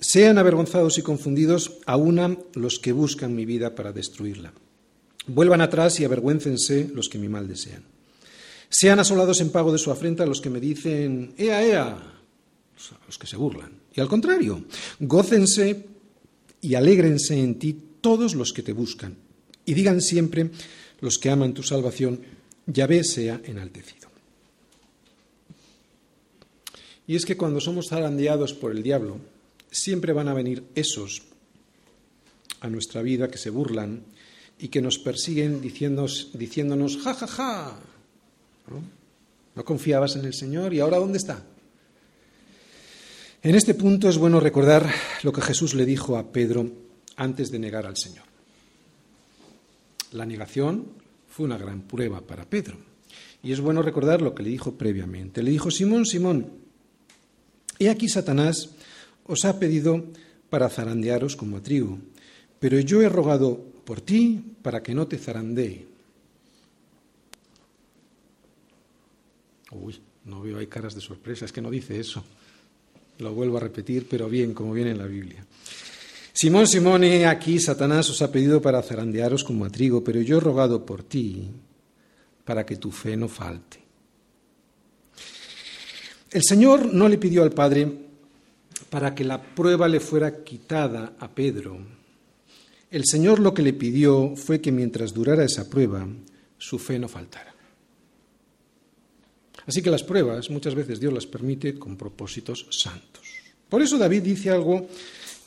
[0.00, 4.52] Sean avergonzados y confundidos aún los que buscan mi vida para destruirla.
[5.28, 7.84] Vuelvan atrás y avergüéncense los que mi mal desean.
[8.68, 12.16] Sean asolados en pago de su afrenta los que me dicen, ea, ea,
[13.06, 13.72] los que se burlan.
[13.94, 14.64] Y al contrario,
[15.00, 15.86] gócense
[16.60, 19.16] y alégrense en ti todos los que te buscan.
[19.64, 20.50] Y digan siempre
[21.00, 22.20] los que aman tu salvación,
[22.66, 24.08] Yahvé sea enaltecido.
[27.06, 29.20] Y es que cuando somos zarandeados por el diablo,
[29.70, 31.22] siempre van a venir esos
[32.60, 34.02] a nuestra vida que se burlan
[34.58, 37.80] y que nos persiguen diciéndonos ja, ja, ja.
[38.68, 38.82] ¿No?
[39.54, 41.42] ¿No confiabas en el Señor y ahora dónde está?
[43.42, 44.90] En este punto es bueno recordar
[45.22, 46.70] lo que Jesús le dijo a Pedro
[47.16, 48.24] antes de negar al Señor.
[50.12, 50.86] La negación
[51.28, 52.76] fue una gran prueba para Pedro.
[53.42, 55.42] Y es bueno recordar lo que le dijo previamente.
[55.42, 56.50] Le dijo, Simón, Simón,
[57.78, 58.70] he aquí Satanás
[59.24, 60.04] os ha pedido
[60.50, 61.98] para zarandearos como a trigo,
[62.58, 65.86] pero yo he rogado por ti para que no te zarandee.
[69.72, 72.24] Uy, no veo hay caras de sorpresa, es que no dice eso.
[73.18, 75.44] Lo vuelvo a repetir, pero bien, como viene en la Biblia.
[76.32, 80.40] Simón, Simón, aquí Satanás os ha pedido para zarandearos como a trigo, pero yo he
[80.40, 81.48] rogado por ti
[82.44, 83.80] para que tu fe no falte.
[86.30, 87.90] El Señor no le pidió al Padre
[88.90, 91.78] para que la prueba le fuera quitada a Pedro.
[92.90, 96.06] El Señor lo que le pidió fue que mientras durara esa prueba,
[96.58, 97.55] su fe no faltara.
[99.66, 103.24] Así que las pruebas muchas veces Dios las permite con propósitos santos.
[103.68, 104.86] Por eso David dice algo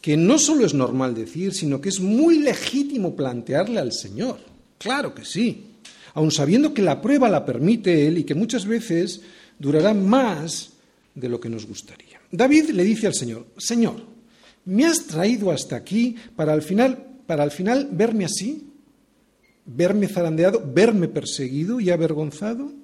[0.01, 4.39] que no solo es normal decir, sino que es muy legítimo plantearle al Señor.
[4.77, 5.75] Claro que sí,
[6.13, 9.21] aun sabiendo que la prueba la permite Él y que muchas veces
[9.57, 10.71] durará más
[11.15, 12.19] de lo que nos gustaría.
[12.31, 14.01] David le dice al Señor, Señor,
[14.65, 18.67] ¿me has traído hasta aquí para al final, para al final verme así?
[19.65, 20.63] ¿Verme zarandeado?
[20.73, 22.78] ¿Verme perseguido y avergonzado?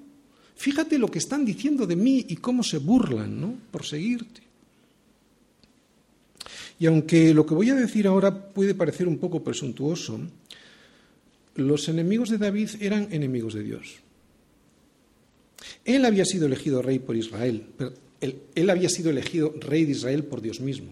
[0.56, 3.58] Fíjate lo que están diciendo de mí y cómo se burlan, ¿no?
[3.72, 4.42] Por seguirte.
[6.80, 10.20] Y aunque lo que voy a decir ahora puede parecer un poco presuntuoso,
[11.56, 13.96] los enemigos de David eran enemigos de Dios.
[15.84, 17.66] Él había sido elegido rey por Israel,
[18.20, 20.92] él, él había sido elegido rey de Israel por Dios mismo.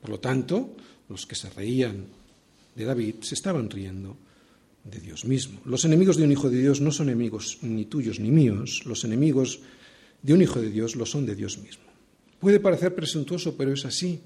[0.00, 0.76] Por lo tanto,
[1.08, 2.06] los que se reían
[2.74, 4.16] de David se estaban riendo
[4.90, 5.60] de Dios mismo.
[5.64, 9.04] Los enemigos de un hijo de Dios no son enemigos ni tuyos ni míos, los
[9.04, 9.60] enemigos
[10.22, 11.84] de un hijo de Dios lo son de Dios mismo.
[12.40, 14.20] Puede parecer presuntuoso, pero es así.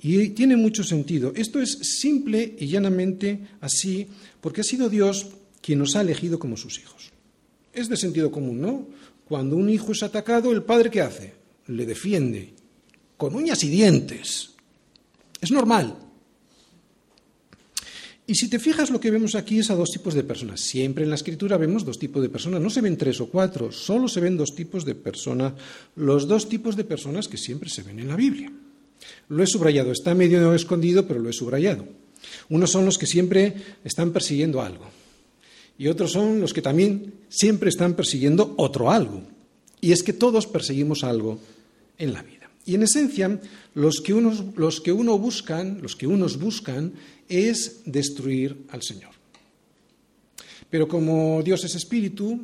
[0.00, 1.32] Y tiene mucho sentido.
[1.36, 4.08] Esto es simple y llanamente así
[4.40, 5.28] porque ha sido Dios
[5.60, 7.10] quien nos ha elegido como sus hijos.
[7.72, 8.88] Es de sentido común, ¿no?
[9.24, 11.32] Cuando un hijo es atacado, ¿el padre qué hace?
[11.68, 12.52] Le defiende,
[13.16, 14.50] con uñas y dientes.
[15.40, 15.96] Es normal.
[18.32, 20.62] Y si te fijas, lo que vemos aquí es a dos tipos de personas.
[20.62, 22.62] Siempre en la escritura vemos dos tipos de personas.
[22.62, 25.52] No se ven tres o cuatro, solo se ven dos tipos de personas.
[25.96, 28.50] Los dos tipos de personas que siempre se ven en la Biblia.
[29.28, 31.84] Lo he subrayado, está medio escondido, pero lo he subrayado.
[32.48, 33.52] Unos son los que siempre
[33.84, 34.86] están persiguiendo algo.
[35.76, 39.24] Y otros son los que también siempre están persiguiendo otro algo.
[39.82, 41.38] Y es que todos perseguimos algo
[41.98, 42.41] en la vida.
[42.64, 43.40] Y en esencia,
[43.74, 46.92] los que, unos, los que uno buscan, los que unos buscan,
[47.28, 49.10] es destruir al Señor.
[50.70, 52.40] Pero como Dios es espíritu,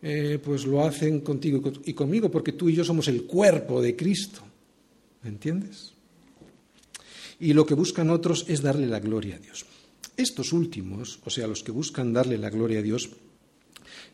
[0.00, 3.94] eh, pues lo hacen contigo y conmigo, porque tú y yo somos el cuerpo de
[3.94, 4.40] Cristo.
[5.22, 5.92] ¿Me entiendes?
[7.38, 9.64] Y lo que buscan otros es darle la gloria a Dios.
[10.16, 13.10] Estos últimos, o sea, los que buscan darle la gloria a Dios,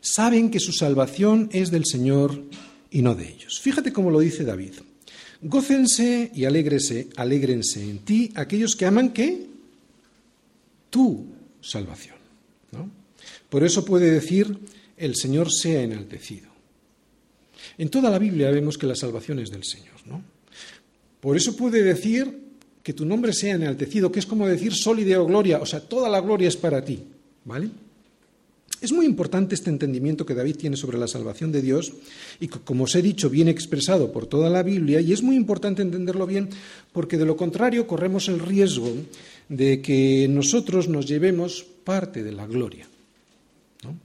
[0.01, 2.43] saben que su salvación es del Señor
[2.91, 3.59] y no de ellos.
[3.59, 4.73] Fíjate cómo lo dice David.
[5.41, 9.47] Gócense y alégrese, alégrense en ti aquellos que aman que
[10.89, 11.25] tu
[11.61, 12.17] salvación.
[13.49, 14.57] Por eso puede decir,
[14.97, 16.49] el Señor sea enaltecido.
[17.77, 19.95] En toda la Biblia vemos que la salvación es del Señor.
[20.05, 20.21] ¿no?
[21.19, 22.49] Por eso puede decir
[22.83, 25.79] que tu nombre sea enaltecido, que es como decir sol y deo gloria, o sea,
[25.79, 27.03] toda la gloria es para ti.
[27.45, 27.69] ¿Vale?
[28.81, 31.91] Es muy importante este entendimiento que David tiene sobre la salvación de Dios
[32.39, 35.81] y como os he dicho, viene expresado por toda la Biblia y es muy importante
[35.81, 36.49] entenderlo bien
[36.93, 38.89] porque de lo contrario corremos el riesgo
[39.49, 42.87] de que nosotros nos llevemos parte de la gloria.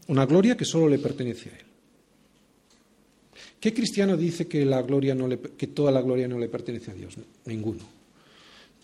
[0.08, 1.64] Una gloria que solo le pertenece a Él.
[3.60, 6.94] ¿Qué cristiano dice que, la gloria no que toda la gloria no le pertenece a
[6.94, 7.14] Dios?
[7.46, 7.80] Ninguno.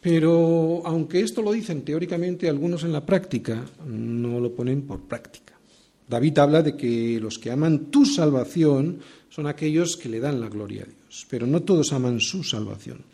[0.01, 5.49] Pero aunque esto lo dicen teóricamente, algunos en la práctica no lo ponen por práctica.
[6.11, 8.98] David habla de que los que aman tu salvación
[9.30, 13.04] son aquellos que le dan la gloria a Dios, pero no todos aman su salvación.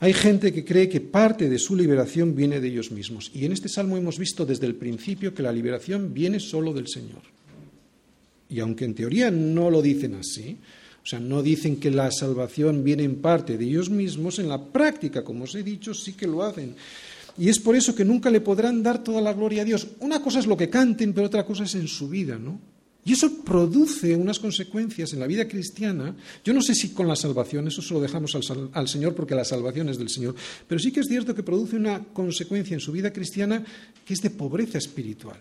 [0.00, 3.30] Hay gente que cree que parte de su liberación viene de ellos mismos.
[3.34, 6.88] Y en este salmo hemos visto desde el principio que la liberación viene solo del
[6.88, 7.20] Señor.
[8.48, 10.56] Y aunque en teoría no lo dicen así,
[11.02, 14.64] o sea, no dicen que la salvación viene en parte de ellos mismos, en la
[14.64, 16.76] práctica, como os he dicho, sí que lo hacen.
[17.38, 19.86] Y es por eso que nunca le podrán dar toda la gloria a Dios.
[20.00, 22.60] Una cosa es lo que canten, pero otra cosa es en su vida, ¿no?
[23.04, 26.14] Y eso produce unas consecuencias en la vida cristiana.
[26.44, 29.34] Yo no sé si con la salvación, eso se lo dejamos al, al, Señor porque
[29.34, 30.34] la salvación es del Señor,
[30.66, 33.64] pero sí que es cierto que produce una consecuencia en su vida cristiana
[34.04, 35.38] que es de pobreza espiritual.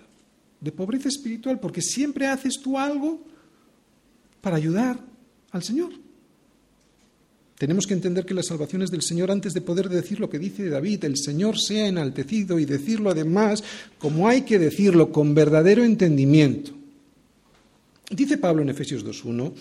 [0.61, 3.25] De pobreza espiritual porque siempre haces tú algo
[4.39, 4.97] para ayudar
[5.51, 5.91] al Señor.
[7.57, 10.37] Tenemos que entender que la salvación es del Señor antes de poder decir lo que
[10.37, 13.63] dice David, el Señor sea enaltecido y decirlo además
[13.97, 16.71] como hay que decirlo, con verdadero entendimiento.
[18.11, 19.53] Dice Pablo en Efesios 2.1,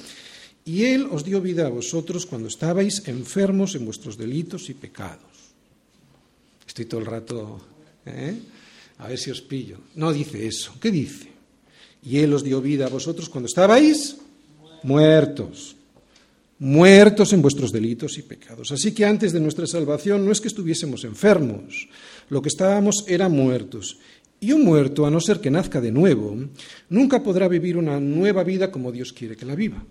[0.67, 5.55] y Él os dio vida a vosotros cuando estabais enfermos en vuestros delitos y pecados.
[6.67, 7.61] Estoy todo el rato,
[8.05, 8.35] ¿eh?
[8.99, 9.79] a ver si os pillo.
[9.95, 10.75] No dice eso.
[10.81, 11.29] ¿Qué dice?
[12.03, 14.19] Y Él os dio vida a vosotros cuando estabais
[14.83, 15.76] muertos
[16.59, 18.73] muertos en vuestros delitos y pecados.
[18.73, 21.89] Así que antes de nuestra salvación no es que estuviésemos enfermos,
[22.29, 23.99] lo que estábamos era muertos.
[24.39, 26.37] Y un muerto, a no ser que nazca de nuevo,
[26.91, 29.83] nunca podrá vivir una nueva vida como Dios quiere que la viva.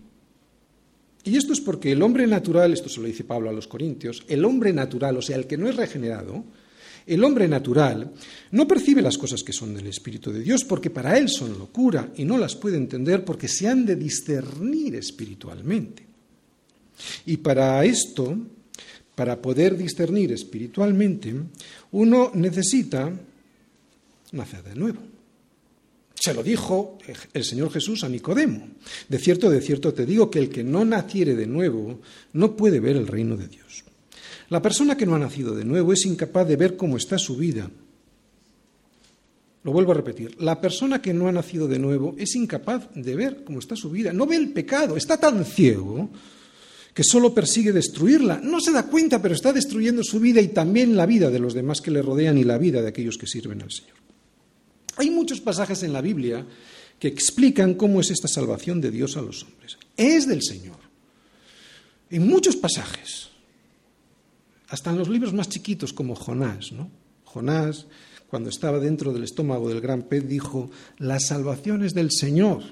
[1.24, 4.24] Y esto es porque el hombre natural, esto se lo dice Pablo a los Corintios,
[4.28, 6.46] el hombre natural, o sea, el que no es regenerado,
[7.08, 8.12] el hombre natural
[8.52, 12.12] no percibe las cosas que son del Espíritu de Dios porque para él son locura
[12.16, 16.15] y no las puede entender porque se han de discernir espiritualmente.
[17.26, 18.38] Y para esto,
[19.16, 21.34] para poder discernir espiritualmente,
[21.92, 23.12] uno necesita
[24.32, 25.00] nacer de nuevo.
[26.14, 26.98] Se lo dijo
[27.34, 28.68] el Señor Jesús a Nicodemo.
[29.08, 32.00] De cierto, de cierto te digo que el que no naciere de nuevo
[32.34, 33.84] no puede ver el reino de Dios.
[34.50, 37.36] La persona que no ha nacido de nuevo es incapaz de ver cómo está su
[37.36, 37.70] vida.
[39.64, 40.40] Lo vuelvo a repetir.
[40.42, 43.90] La persona que no ha nacido de nuevo es incapaz de ver cómo está su
[43.90, 44.14] vida.
[44.14, 44.96] No ve el pecado.
[44.96, 46.10] Está tan ciego
[46.96, 48.40] que solo persigue destruirla.
[48.42, 51.54] No se da cuenta, pero está destruyendo su vida y también la vida de los
[51.54, 53.98] demás que le rodean y la vida de aquellos que sirven al Señor.
[54.96, 56.48] Hay muchos pasajes en la Biblia
[56.98, 59.78] que explican cómo es esta salvación de Dios a los hombres.
[59.98, 60.78] Es del Señor.
[62.10, 63.28] En muchos pasajes,
[64.70, 66.90] hasta en los libros más chiquitos como Jonás, ¿no?
[67.26, 67.88] Jonás,
[68.30, 72.64] cuando estaba dentro del estómago del gran pez, dijo, la salvación es del Señor.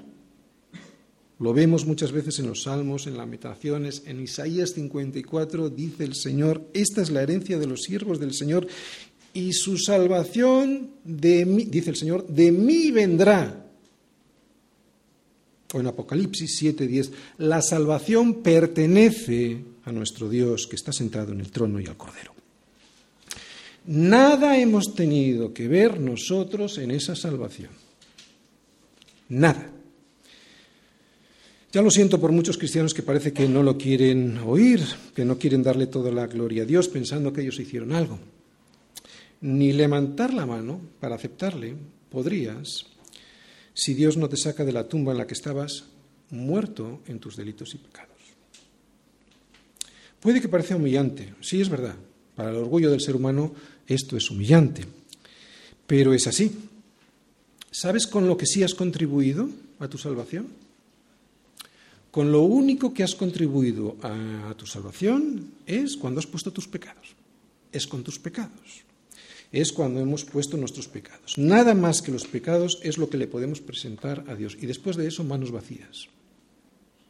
[1.40, 6.14] Lo vemos muchas veces en los salmos, en las meditaciones, en Isaías 54 dice el
[6.14, 8.68] Señor, esta es la herencia de los siervos del Señor
[9.32, 13.66] y su salvación de mí, dice el Señor, de mí vendrá.
[15.72, 21.50] O en Apocalipsis 7:10, la salvación pertenece a nuestro Dios que está sentado en el
[21.50, 22.32] trono y al Cordero.
[23.86, 27.70] Nada hemos tenido que ver nosotros en esa salvación.
[29.28, 29.73] Nada.
[31.74, 34.80] Ya lo siento por muchos cristianos que parece que no lo quieren oír,
[35.12, 38.16] que no quieren darle toda la gloria a Dios pensando que ellos hicieron algo.
[39.40, 41.74] Ni levantar la mano para aceptarle
[42.12, 42.86] podrías
[43.72, 45.86] si Dios no te saca de la tumba en la que estabas
[46.30, 48.22] muerto en tus delitos y pecados.
[50.20, 51.96] Puede que parezca humillante, sí es verdad,
[52.36, 53.52] para el orgullo del ser humano
[53.88, 54.84] esto es humillante,
[55.88, 56.52] pero es así.
[57.72, 59.48] ¿Sabes con lo que sí has contribuido
[59.80, 60.62] a tu salvación?
[62.14, 67.10] Con lo único que has contribuido a tu salvación es cuando has puesto tus pecados.
[67.72, 68.86] Es con tus pecados.
[69.50, 71.36] Es cuando hemos puesto nuestros pecados.
[71.36, 74.56] Nada más que los pecados es lo que le podemos presentar a Dios.
[74.62, 76.06] Y después de eso, manos vacías,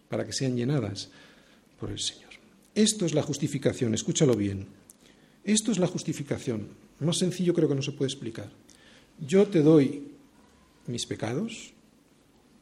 [0.08, 1.10] para que sean llenadas
[1.78, 2.32] por el Señor.
[2.74, 4.68] Esto es la justificación, escúchalo bien.
[5.44, 6.68] Esto es la justificación.
[7.00, 8.48] Más sencillo creo que no se puede explicar.
[9.20, 10.08] Yo te doy
[10.86, 11.74] mis pecados,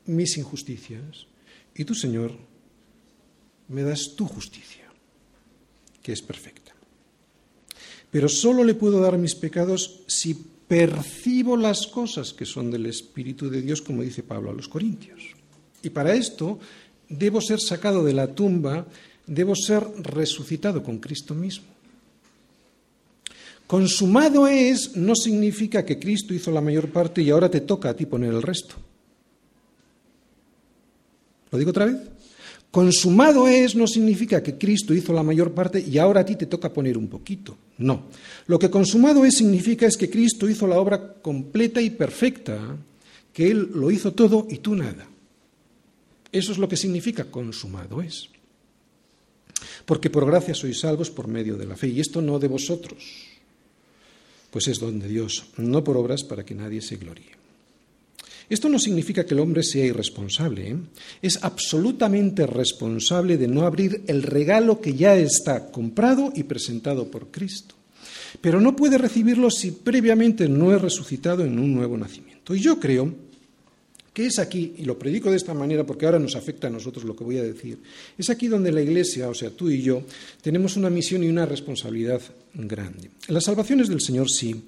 [0.07, 1.30] mis injusticias,
[1.74, 2.32] y tú, Señor,
[3.68, 4.84] me das tu justicia,
[6.02, 6.72] que es perfecta.
[8.10, 13.48] Pero solo le puedo dar mis pecados si percibo las cosas que son del Espíritu
[13.48, 15.22] de Dios, como dice Pablo a los Corintios.
[15.82, 16.58] Y para esto
[17.08, 18.86] debo ser sacado de la tumba,
[19.26, 21.66] debo ser resucitado con Cristo mismo.
[23.66, 27.96] Consumado es no significa que Cristo hizo la mayor parte y ahora te toca a
[27.96, 28.74] ti poner el resto.
[31.53, 31.96] ¿Lo digo otra vez?
[32.70, 36.46] Consumado es no significa que Cristo hizo la mayor parte y ahora a ti te
[36.46, 37.57] toca poner un poquito.
[37.78, 38.07] No.
[38.46, 42.59] Lo que consumado es significa es que Cristo hizo la obra completa y perfecta,
[43.32, 45.07] que Él lo hizo todo y tú nada.
[46.32, 48.30] Eso es lo que significa consumado es.
[49.84, 53.32] Porque por gracia sois salvos por medio de la fe, y esto no de vosotros
[54.53, 57.41] pues es don de Dios, no por obras para que nadie se gloríe.
[58.53, 60.76] Esto no significa que el hombre sea irresponsable, ¿eh?
[61.22, 67.30] es absolutamente responsable de no abrir el regalo que ya está comprado y presentado por
[67.30, 67.74] Cristo.
[68.42, 72.55] Pero no puede recibirlo si previamente no es resucitado en un nuevo nacimiento.
[72.55, 73.14] Y yo creo
[74.12, 77.05] que es aquí, y lo predico de esta manera porque ahora nos afecta a nosotros
[77.05, 77.78] lo que voy a decir,
[78.18, 80.03] es aquí donde la Iglesia, o sea, tú y yo,
[80.42, 82.20] tenemos una misión y una responsabilidad
[82.53, 83.11] grande.
[83.28, 84.64] La salvación es del Señor, sí,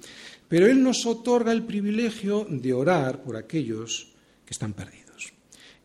[0.55, 4.07] pero Él nos otorga el privilegio de orar por aquellos
[4.45, 5.33] que están perdidos.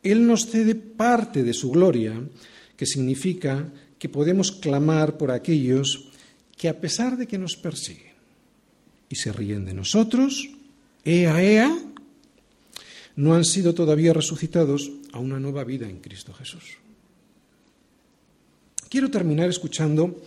[0.00, 2.22] Él nos cede parte de su gloria,
[2.76, 3.66] que significa
[3.98, 6.10] que podemos clamar por aquellos
[6.56, 8.14] que a pesar de que nos persiguen
[9.08, 10.48] y se ríen de nosotros,
[11.04, 11.76] ea, ea,
[13.16, 16.78] no han sido todavía resucitados a una nueva vida en Cristo Jesús.
[18.88, 20.22] Quiero terminar escuchando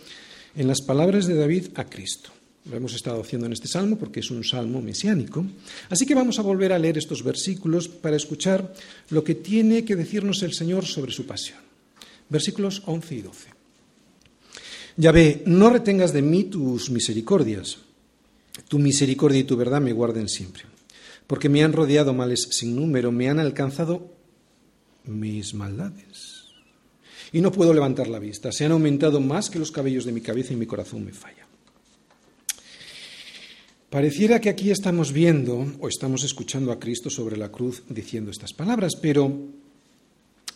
[0.54, 2.33] en las palabras de David a Cristo.
[2.70, 5.44] Lo hemos estado haciendo en este salmo porque es un salmo mesiánico.
[5.90, 8.72] Así que vamos a volver a leer estos versículos para escuchar
[9.10, 11.58] lo que tiene que decirnos el Señor sobre su pasión.
[12.28, 13.48] Versículos 11 y 12.
[14.96, 17.78] Ya ve, no retengas de mí tus misericordias.
[18.68, 20.64] Tu misericordia y tu verdad me guarden siempre
[21.26, 24.12] porque me han rodeado males sin número, me han alcanzado
[25.04, 26.44] mis maldades.
[27.32, 30.20] Y no puedo levantar la vista, se han aumentado más que los cabellos de mi
[30.20, 31.43] cabeza y mi corazón me falla.
[33.94, 38.52] Pareciera que aquí estamos viendo o estamos escuchando a Cristo sobre la cruz diciendo estas
[38.52, 39.30] palabras, pero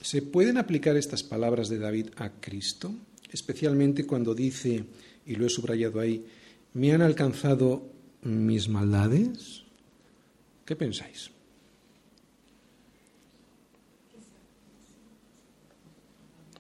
[0.01, 2.93] ¿se pueden aplicar estas palabras de David a Cristo?
[3.31, 4.83] Especialmente cuando dice,
[5.25, 6.27] y lo he subrayado ahí,
[6.75, 7.87] me han alcanzado
[8.23, 9.63] mis maldades.
[10.65, 11.31] ¿Qué pensáis?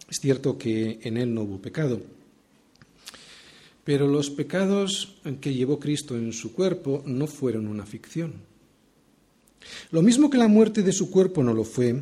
[0.08, 2.00] Es cierto que en él no hubo pecado,
[3.88, 8.34] pero los pecados que llevó Cristo en su cuerpo no fueron una ficción.
[9.92, 11.98] Lo mismo que la muerte de su cuerpo no lo fue,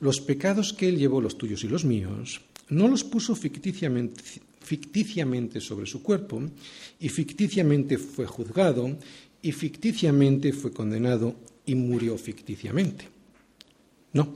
[0.00, 2.40] los pecados que él llevó, los tuyos y los míos,
[2.70, 4.22] no los puso ficticiamente,
[4.62, 6.40] ficticiamente sobre su cuerpo
[6.98, 8.96] y ficticiamente fue juzgado
[9.42, 11.34] y ficticiamente fue condenado
[11.66, 13.04] y murió ficticiamente.
[14.14, 14.26] No.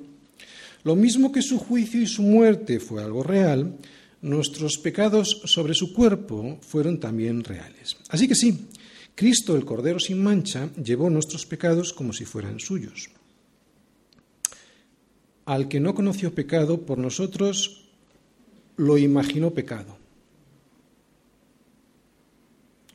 [0.82, 3.74] Lo mismo que su juicio y su muerte fue algo real,
[4.24, 7.96] nuestros pecados sobre su cuerpo fueron también reales.
[8.08, 8.68] Así que sí,
[9.14, 13.10] Cristo, el Cordero sin mancha, llevó nuestros pecados como si fueran suyos.
[15.44, 17.84] Al que no conoció pecado, por nosotros
[18.76, 19.98] lo imaginó pecado.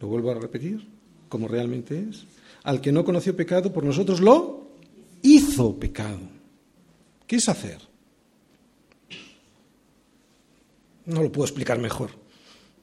[0.01, 0.83] Lo vuelvo a repetir,
[1.29, 2.25] como realmente es.
[2.63, 4.71] Al que no conoció pecado, por nosotros lo
[5.21, 6.21] hizo pecado.
[7.27, 7.88] ¿Qué es hacer?
[11.09, 12.11] No lo puedo explicar mejor.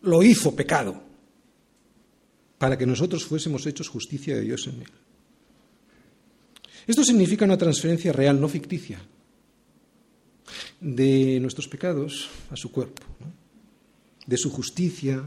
[0.02, 1.00] Lo hizo pecado
[2.58, 4.90] para que nosotros fuésemos hechos justicia de Dios en él.
[6.88, 9.00] Esto significa una transferencia real, no ficticia,
[10.80, 13.02] de nuestros pecados a su cuerpo,
[14.26, 15.24] de su justicia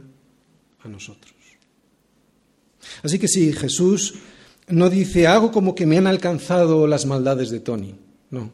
[0.82, 1.34] a nosotros.
[3.02, 4.16] Así que si Jesús
[4.68, 7.96] no dice, hago como que me han alcanzado las maldades de Tony,
[8.30, 8.52] no.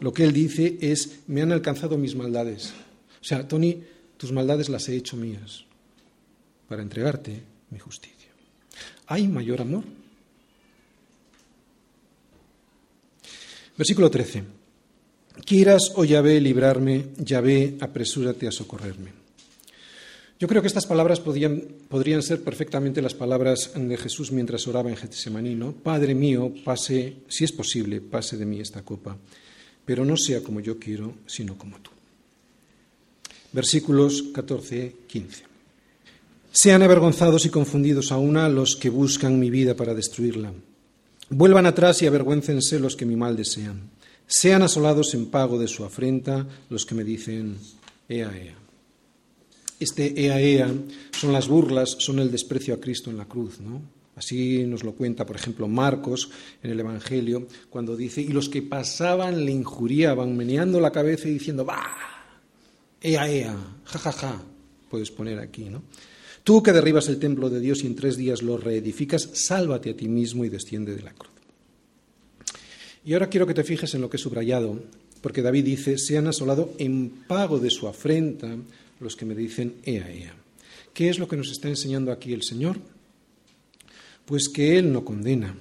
[0.00, 2.72] Lo que él dice es, me han alcanzado mis maldades.
[3.20, 3.82] O sea, Tony,
[4.16, 5.64] tus maldades las he hecho mías
[6.68, 8.30] para entregarte mi justicia.
[9.06, 9.84] ¿Hay mayor amor?
[13.76, 14.44] Versículo 13.
[15.44, 19.26] Quieras, oh Yahvé, librarme, Yahvé, apresúrate a socorrerme.
[20.38, 24.90] Yo creo que estas palabras podrían, podrían ser perfectamente las palabras de Jesús mientras oraba
[24.90, 25.72] en Getsemaní, ¿no?
[25.72, 29.16] Padre mío, pase, si es posible, pase de mí esta copa,
[29.86, 31.90] pero no sea como yo quiero, sino como tú.
[33.52, 35.44] Versículos 14, 15.
[36.52, 40.52] Sean avergonzados y confundidos a una los que buscan mi vida para destruirla.
[41.30, 43.90] Vuelvan atrás y avergüéncense los que mi mal desean.
[44.26, 47.56] Sean asolados en pago de su afrenta los que me dicen,
[48.08, 48.54] ea, ea.
[49.78, 50.72] Este ea, ea
[51.12, 53.95] son las burlas, son el desprecio a Cristo en la cruz, ¿no?
[54.16, 56.30] Así nos lo cuenta, por ejemplo, Marcos
[56.62, 61.34] en el Evangelio, cuando dice, y los que pasaban le injuriaban, meneando la cabeza y
[61.34, 61.86] diciendo, ¡bah!
[63.00, 63.56] ¡Ea, ea!
[63.84, 64.42] ¡Ja, ja, ja!
[64.90, 65.82] Puedes poner aquí, ¿no?
[66.42, 69.96] Tú que derribas el templo de Dios y en tres días lo reedificas, sálvate a
[69.96, 71.32] ti mismo y desciende de la cruz.
[73.04, 74.80] Y ahora quiero que te fijes en lo que he subrayado,
[75.20, 78.56] porque David dice, se han asolado en pago de su afrenta
[78.98, 80.34] los que me dicen, ea, ea.
[80.94, 82.78] ¿Qué es lo que nos está enseñando aquí el Señor?
[84.26, 85.56] Pues que Él no condena,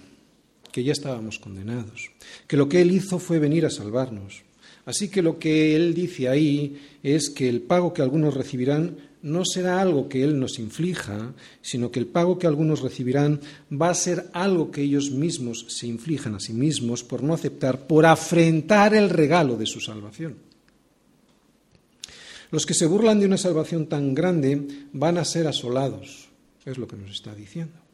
[0.72, 2.12] que ya estábamos condenados,
[2.48, 4.44] que lo que Él hizo fue venir a salvarnos.
[4.86, 9.44] Así que lo que Él dice ahí es que el pago que algunos recibirán no
[9.44, 13.40] será algo que Él nos inflija, sino que el pago que algunos recibirán
[13.72, 17.88] va a ser algo que ellos mismos se inflijan a sí mismos por no aceptar,
[17.88, 20.36] por afrentar el regalo de su salvación.
[22.52, 26.30] Los que se burlan de una salvación tan grande van a ser asolados,
[26.66, 27.85] es lo que nos está diciendo.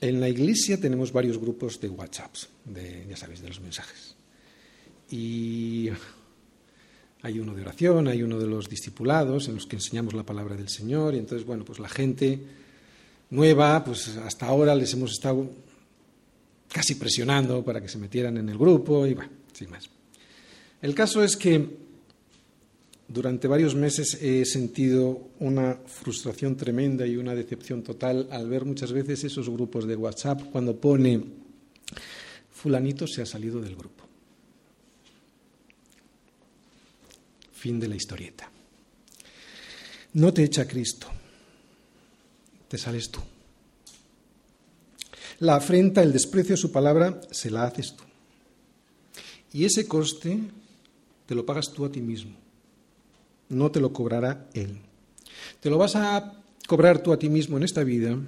[0.00, 4.14] En la iglesia tenemos varios grupos de WhatsApps, de, ya sabéis, de los mensajes.
[5.10, 5.88] Y
[7.22, 10.56] hay uno de oración, hay uno de los discipulados en los que enseñamos la palabra
[10.56, 12.40] del Señor y entonces, bueno, pues la gente
[13.30, 15.50] nueva, pues hasta ahora les hemos estado
[16.72, 19.88] casi presionando para que se metieran en el grupo y bueno, sin más.
[20.82, 21.85] El caso es que
[23.08, 28.92] durante varios meses he sentido una frustración tremenda y una decepción total al ver muchas
[28.92, 31.22] veces esos grupos de WhatsApp cuando pone
[32.52, 34.04] fulanito se ha salido del grupo.
[37.52, 38.50] Fin de la historieta.
[40.14, 41.08] No te echa Cristo,
[42.68, 43.20] te sales tú.
[45.40, 48.04] La afrenta, el desprecio a su palabra, se la haces tú.
[49.52, 50.40] Y ese coste
[51.26, 52.45] te lo pagas tú a ti mismo.
[53.48, 54.78] No te lo cobrará Él.
[55.60, 58.18] Te lo vas a cobrar tú a ti mismo en esta vida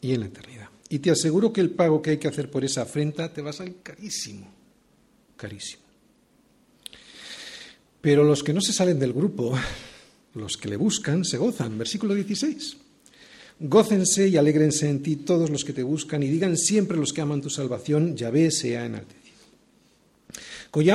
[0.00, 0.68] y en la eternidad.
[0.88, 3.50] Y te aseguro que el pago que hay que hacer por esa afrenta te va
[3.50, 4.46] a salir carísimo,
[5.36, 5.82] carísimo.
[8.00, 9.56] Pero los que no se salen del grupo,
[10.34, 11.78] los que le buscan, se gozan.
[11.78, 12.76] Versículo 16.
[13.60, 17.20] Gócense y alégrense en ti todos los que te buscan y digan siempre los que
[17.20, 19.22] aman tu salvación, Yahvé sea enaltecido.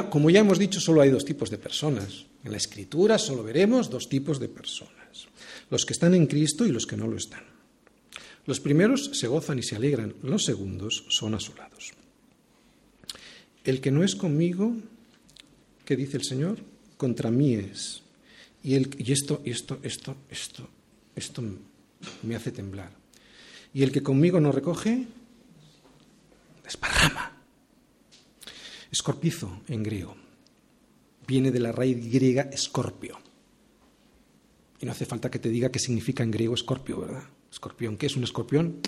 [0.09, 2.25] Como ya hemos dicho, solo hay dos tipos de personas.
[2.47, 5.27] En la Escritura solo veremos dos tipos de personas.
[5.69, 7.43] Los que están en Cristo y los que no lo están.
[8.45, 11.91] Los primeros se gozan y se alegran, los segundos son asolados.
[13.65, 14.77] El que no es conmigo,
[15.83, 16.59] ¿qué dice el Señor?
[16.95, 18.01] contra mí es.
[18.63, 20.69] Y, el, y esto, esto, esto, esto,
[21.17, 21.43] esto
[22.23, 22.93] me hace temblar.
[23.73, 25.05] Y el que conmigo no recoge,
[26.63, 27.43] desparrama.
[28.89, 30.26] Escorpizo en griego.
[31.27, 33.19] Viene de la raíz griega escorpio.
[34.79, 37.23] Y no hace falta que te diga qué significa en griego escorpio, ¿verdad?
[37.51, 37.97] Escorpión.
[37.97, 38.79] ¿Qué es un escorpión?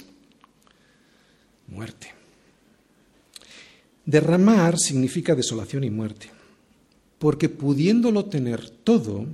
[1.69, 2.13] muerte.
[4.05, 6.29] Derramar significa desolación y muerte,
[7.19, 9.25] porque pudiéndolo tener todo,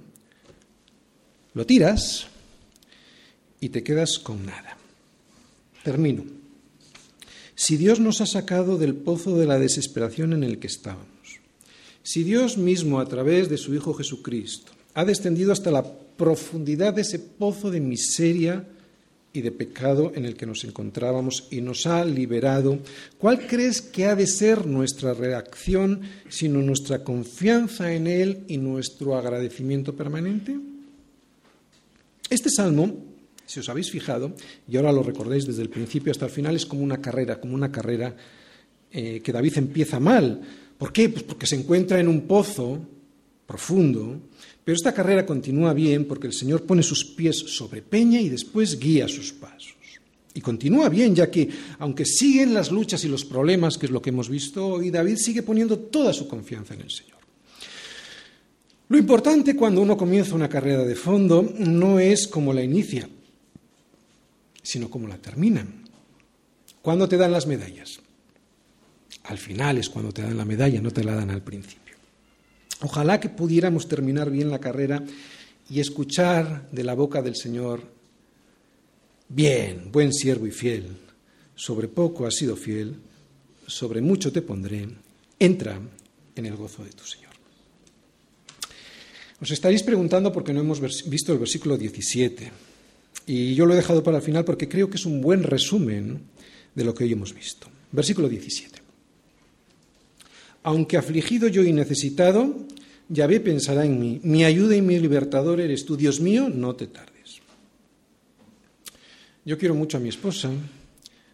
[1.53, 2.27] lo tiras
[3.61, 4.77] y te quedas con nada.
[5.83, 6.25] Termino.
[7.55, 11.14] Si Dios nos ha sacado del pozo de la desesperación en el que estábamos,
[12.05, 17.01] si Dios mismo a través de su Hijo Jesucristo ha descendido hasta la profundidad de
[17.01, 18.63] ese pozo de miseria
[19.33, 22.77] y de pecado en el que nos encontrábamos y nos ha liberado,
[23.17, 29.17] ¿cuál crees que ha de ser nuestra reacción sino nuestra confianza en Él y nuestro
[29.17, 30.55] agradecimiento permanente?
[32.29, 33.03] Este salmo,
[33.47, 34.35] si os habéis fijado,
[34.69, 37.55] y ahora lo recordéis desde el principio hasta el final, es como una carrera, como
[37.55, 38.15] una carrera
[38.91, 40.41] eh, que David empieza mal.
[40.77, 41.09] ¿Por qué?
[41.09, 42.79] Pues porque se encuentra en un pozo
[43.47, 44.19] profundo,
[44.63, 48.79] pero esta carrera continúa bien porque el Señor pone sus pies sobre peña y después
[48.79, 49.75] guía sus pasos.
[50.33, 51.47] Y continúa bien, ya que,
[51.79, 55.15] aunque siguen las luchas y los problemas, que es lo que hemos visto hoy, David
[55.15, 57.15] sigue poniendo toda su confianza en el Señor.
[58.89, 63.09] Lo importante cuando uno comienza una carrera de fondo no es cómo la inicia,
[64.61, 65.65] sino cómo la termina.
[66.81, 68.01] ¿Cuándo te dan las medallas?
[69.27, 71.95] Al final es cuando te dan la medalla, no te la dan al principio.
[72.81, 75.03] Ojalá que pudiéramos terminar bien la carrera
[75.69, 77.81] y escuchar de la boca del Señor,
[79.29, 80.97] bien, buen siervo y fiel,
[81.55, 82.95] sobre poco has sido fiel,
[83.65, 84.87] sobre mucho te pondré,
[85.39, 85.79] entra
[86.35, 87.33] en el gozo de tu Señor.
[89.41, 92.51] Os estaréis preguntando por qué no hemos visto el versículo 17.
[93.27, 96.21] Y yo lo he dejado para el final porque creo que es un buen resumen
[96.73, 97.67] de lo que hoy hemos visto.
[97.91, 98.84] Versículo 17.
[100.65, 102.65] Aunque afligido yo y necesitado,
[103.07, 104.19] Yahvé pensará en mí.
[104.23, 105.95] Mi ayuda y mi libertador eres tú.
[105.95, 107.39] Dios mío, no te tardes.
[109.45, 110.49] Yo quiero mucho a mi esposa,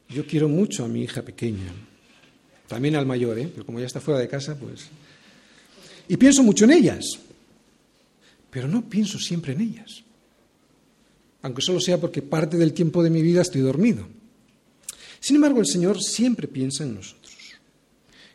[0.09, 1.71] yo quiero mucho a mi hija pequeña,
[2.67, 3.49] también al mayor, ¿eh?
[3.49, 4.89] pero como ya está fuera de casa, pues...
[6.09, 7.05] Y pienso mucho en ellas,
[8.49, 10.03] pero no pienso siempre en ellas,
[11.41, 14.05] aunque solo sea porque parte del tiempo de mi vida estoy dormido.
[15.21, 17.20] Sin embargo, el Señor siempre piensa en nosotros.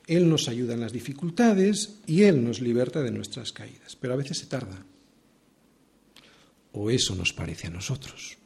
[0.07, 4.17] Él nos ayuda en las dificultades y Él nos liberta de nuestras caídas, pero a
[4.17, 4.85] veces se tarda.
[6.73, 8.37] O eso nos parece a nosotros.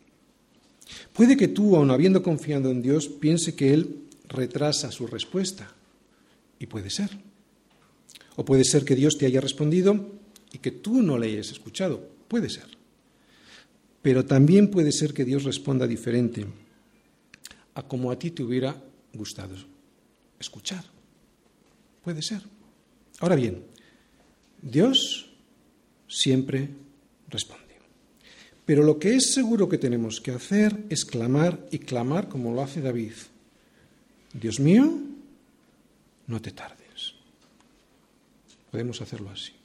[1.13, 5.75] Puede que tú, aun habiendo confiado en Dios, piense que Él retrasa su respuesta.
[6.59, 7.11] Y puede ser.
[8.37, 10.21] O puede ser que Dios te haya respondido
[10.53, 12.09] y que tú no le hayas escuchado.
[12.29, 12.67] Puede ser.
[14.03, 16.47] Pero también puede ser que Dios responda diferente
[17.75, 18.83] a como a ti te hubiera
[19.13, 19.57] gustado
[20.39, 21.00] escuchar.
[22.03, 22.43] Puede ser.
[23.21, 23.65] Ahora bien,
[24.63, 25.31] Dios
[26.09, 26.69] siempre
[27.29, 27.67] responde.
[28.65, 32.63] Pero lo que es seguro que tenemos que hacer es clamar y clamar como lo
[32.63, 33.15] hace David.
[34.33, 34.93] Dios mío,
[36.27, 37.15] no te tardes.
[38.71, 39.60] Podemos hacerlo así.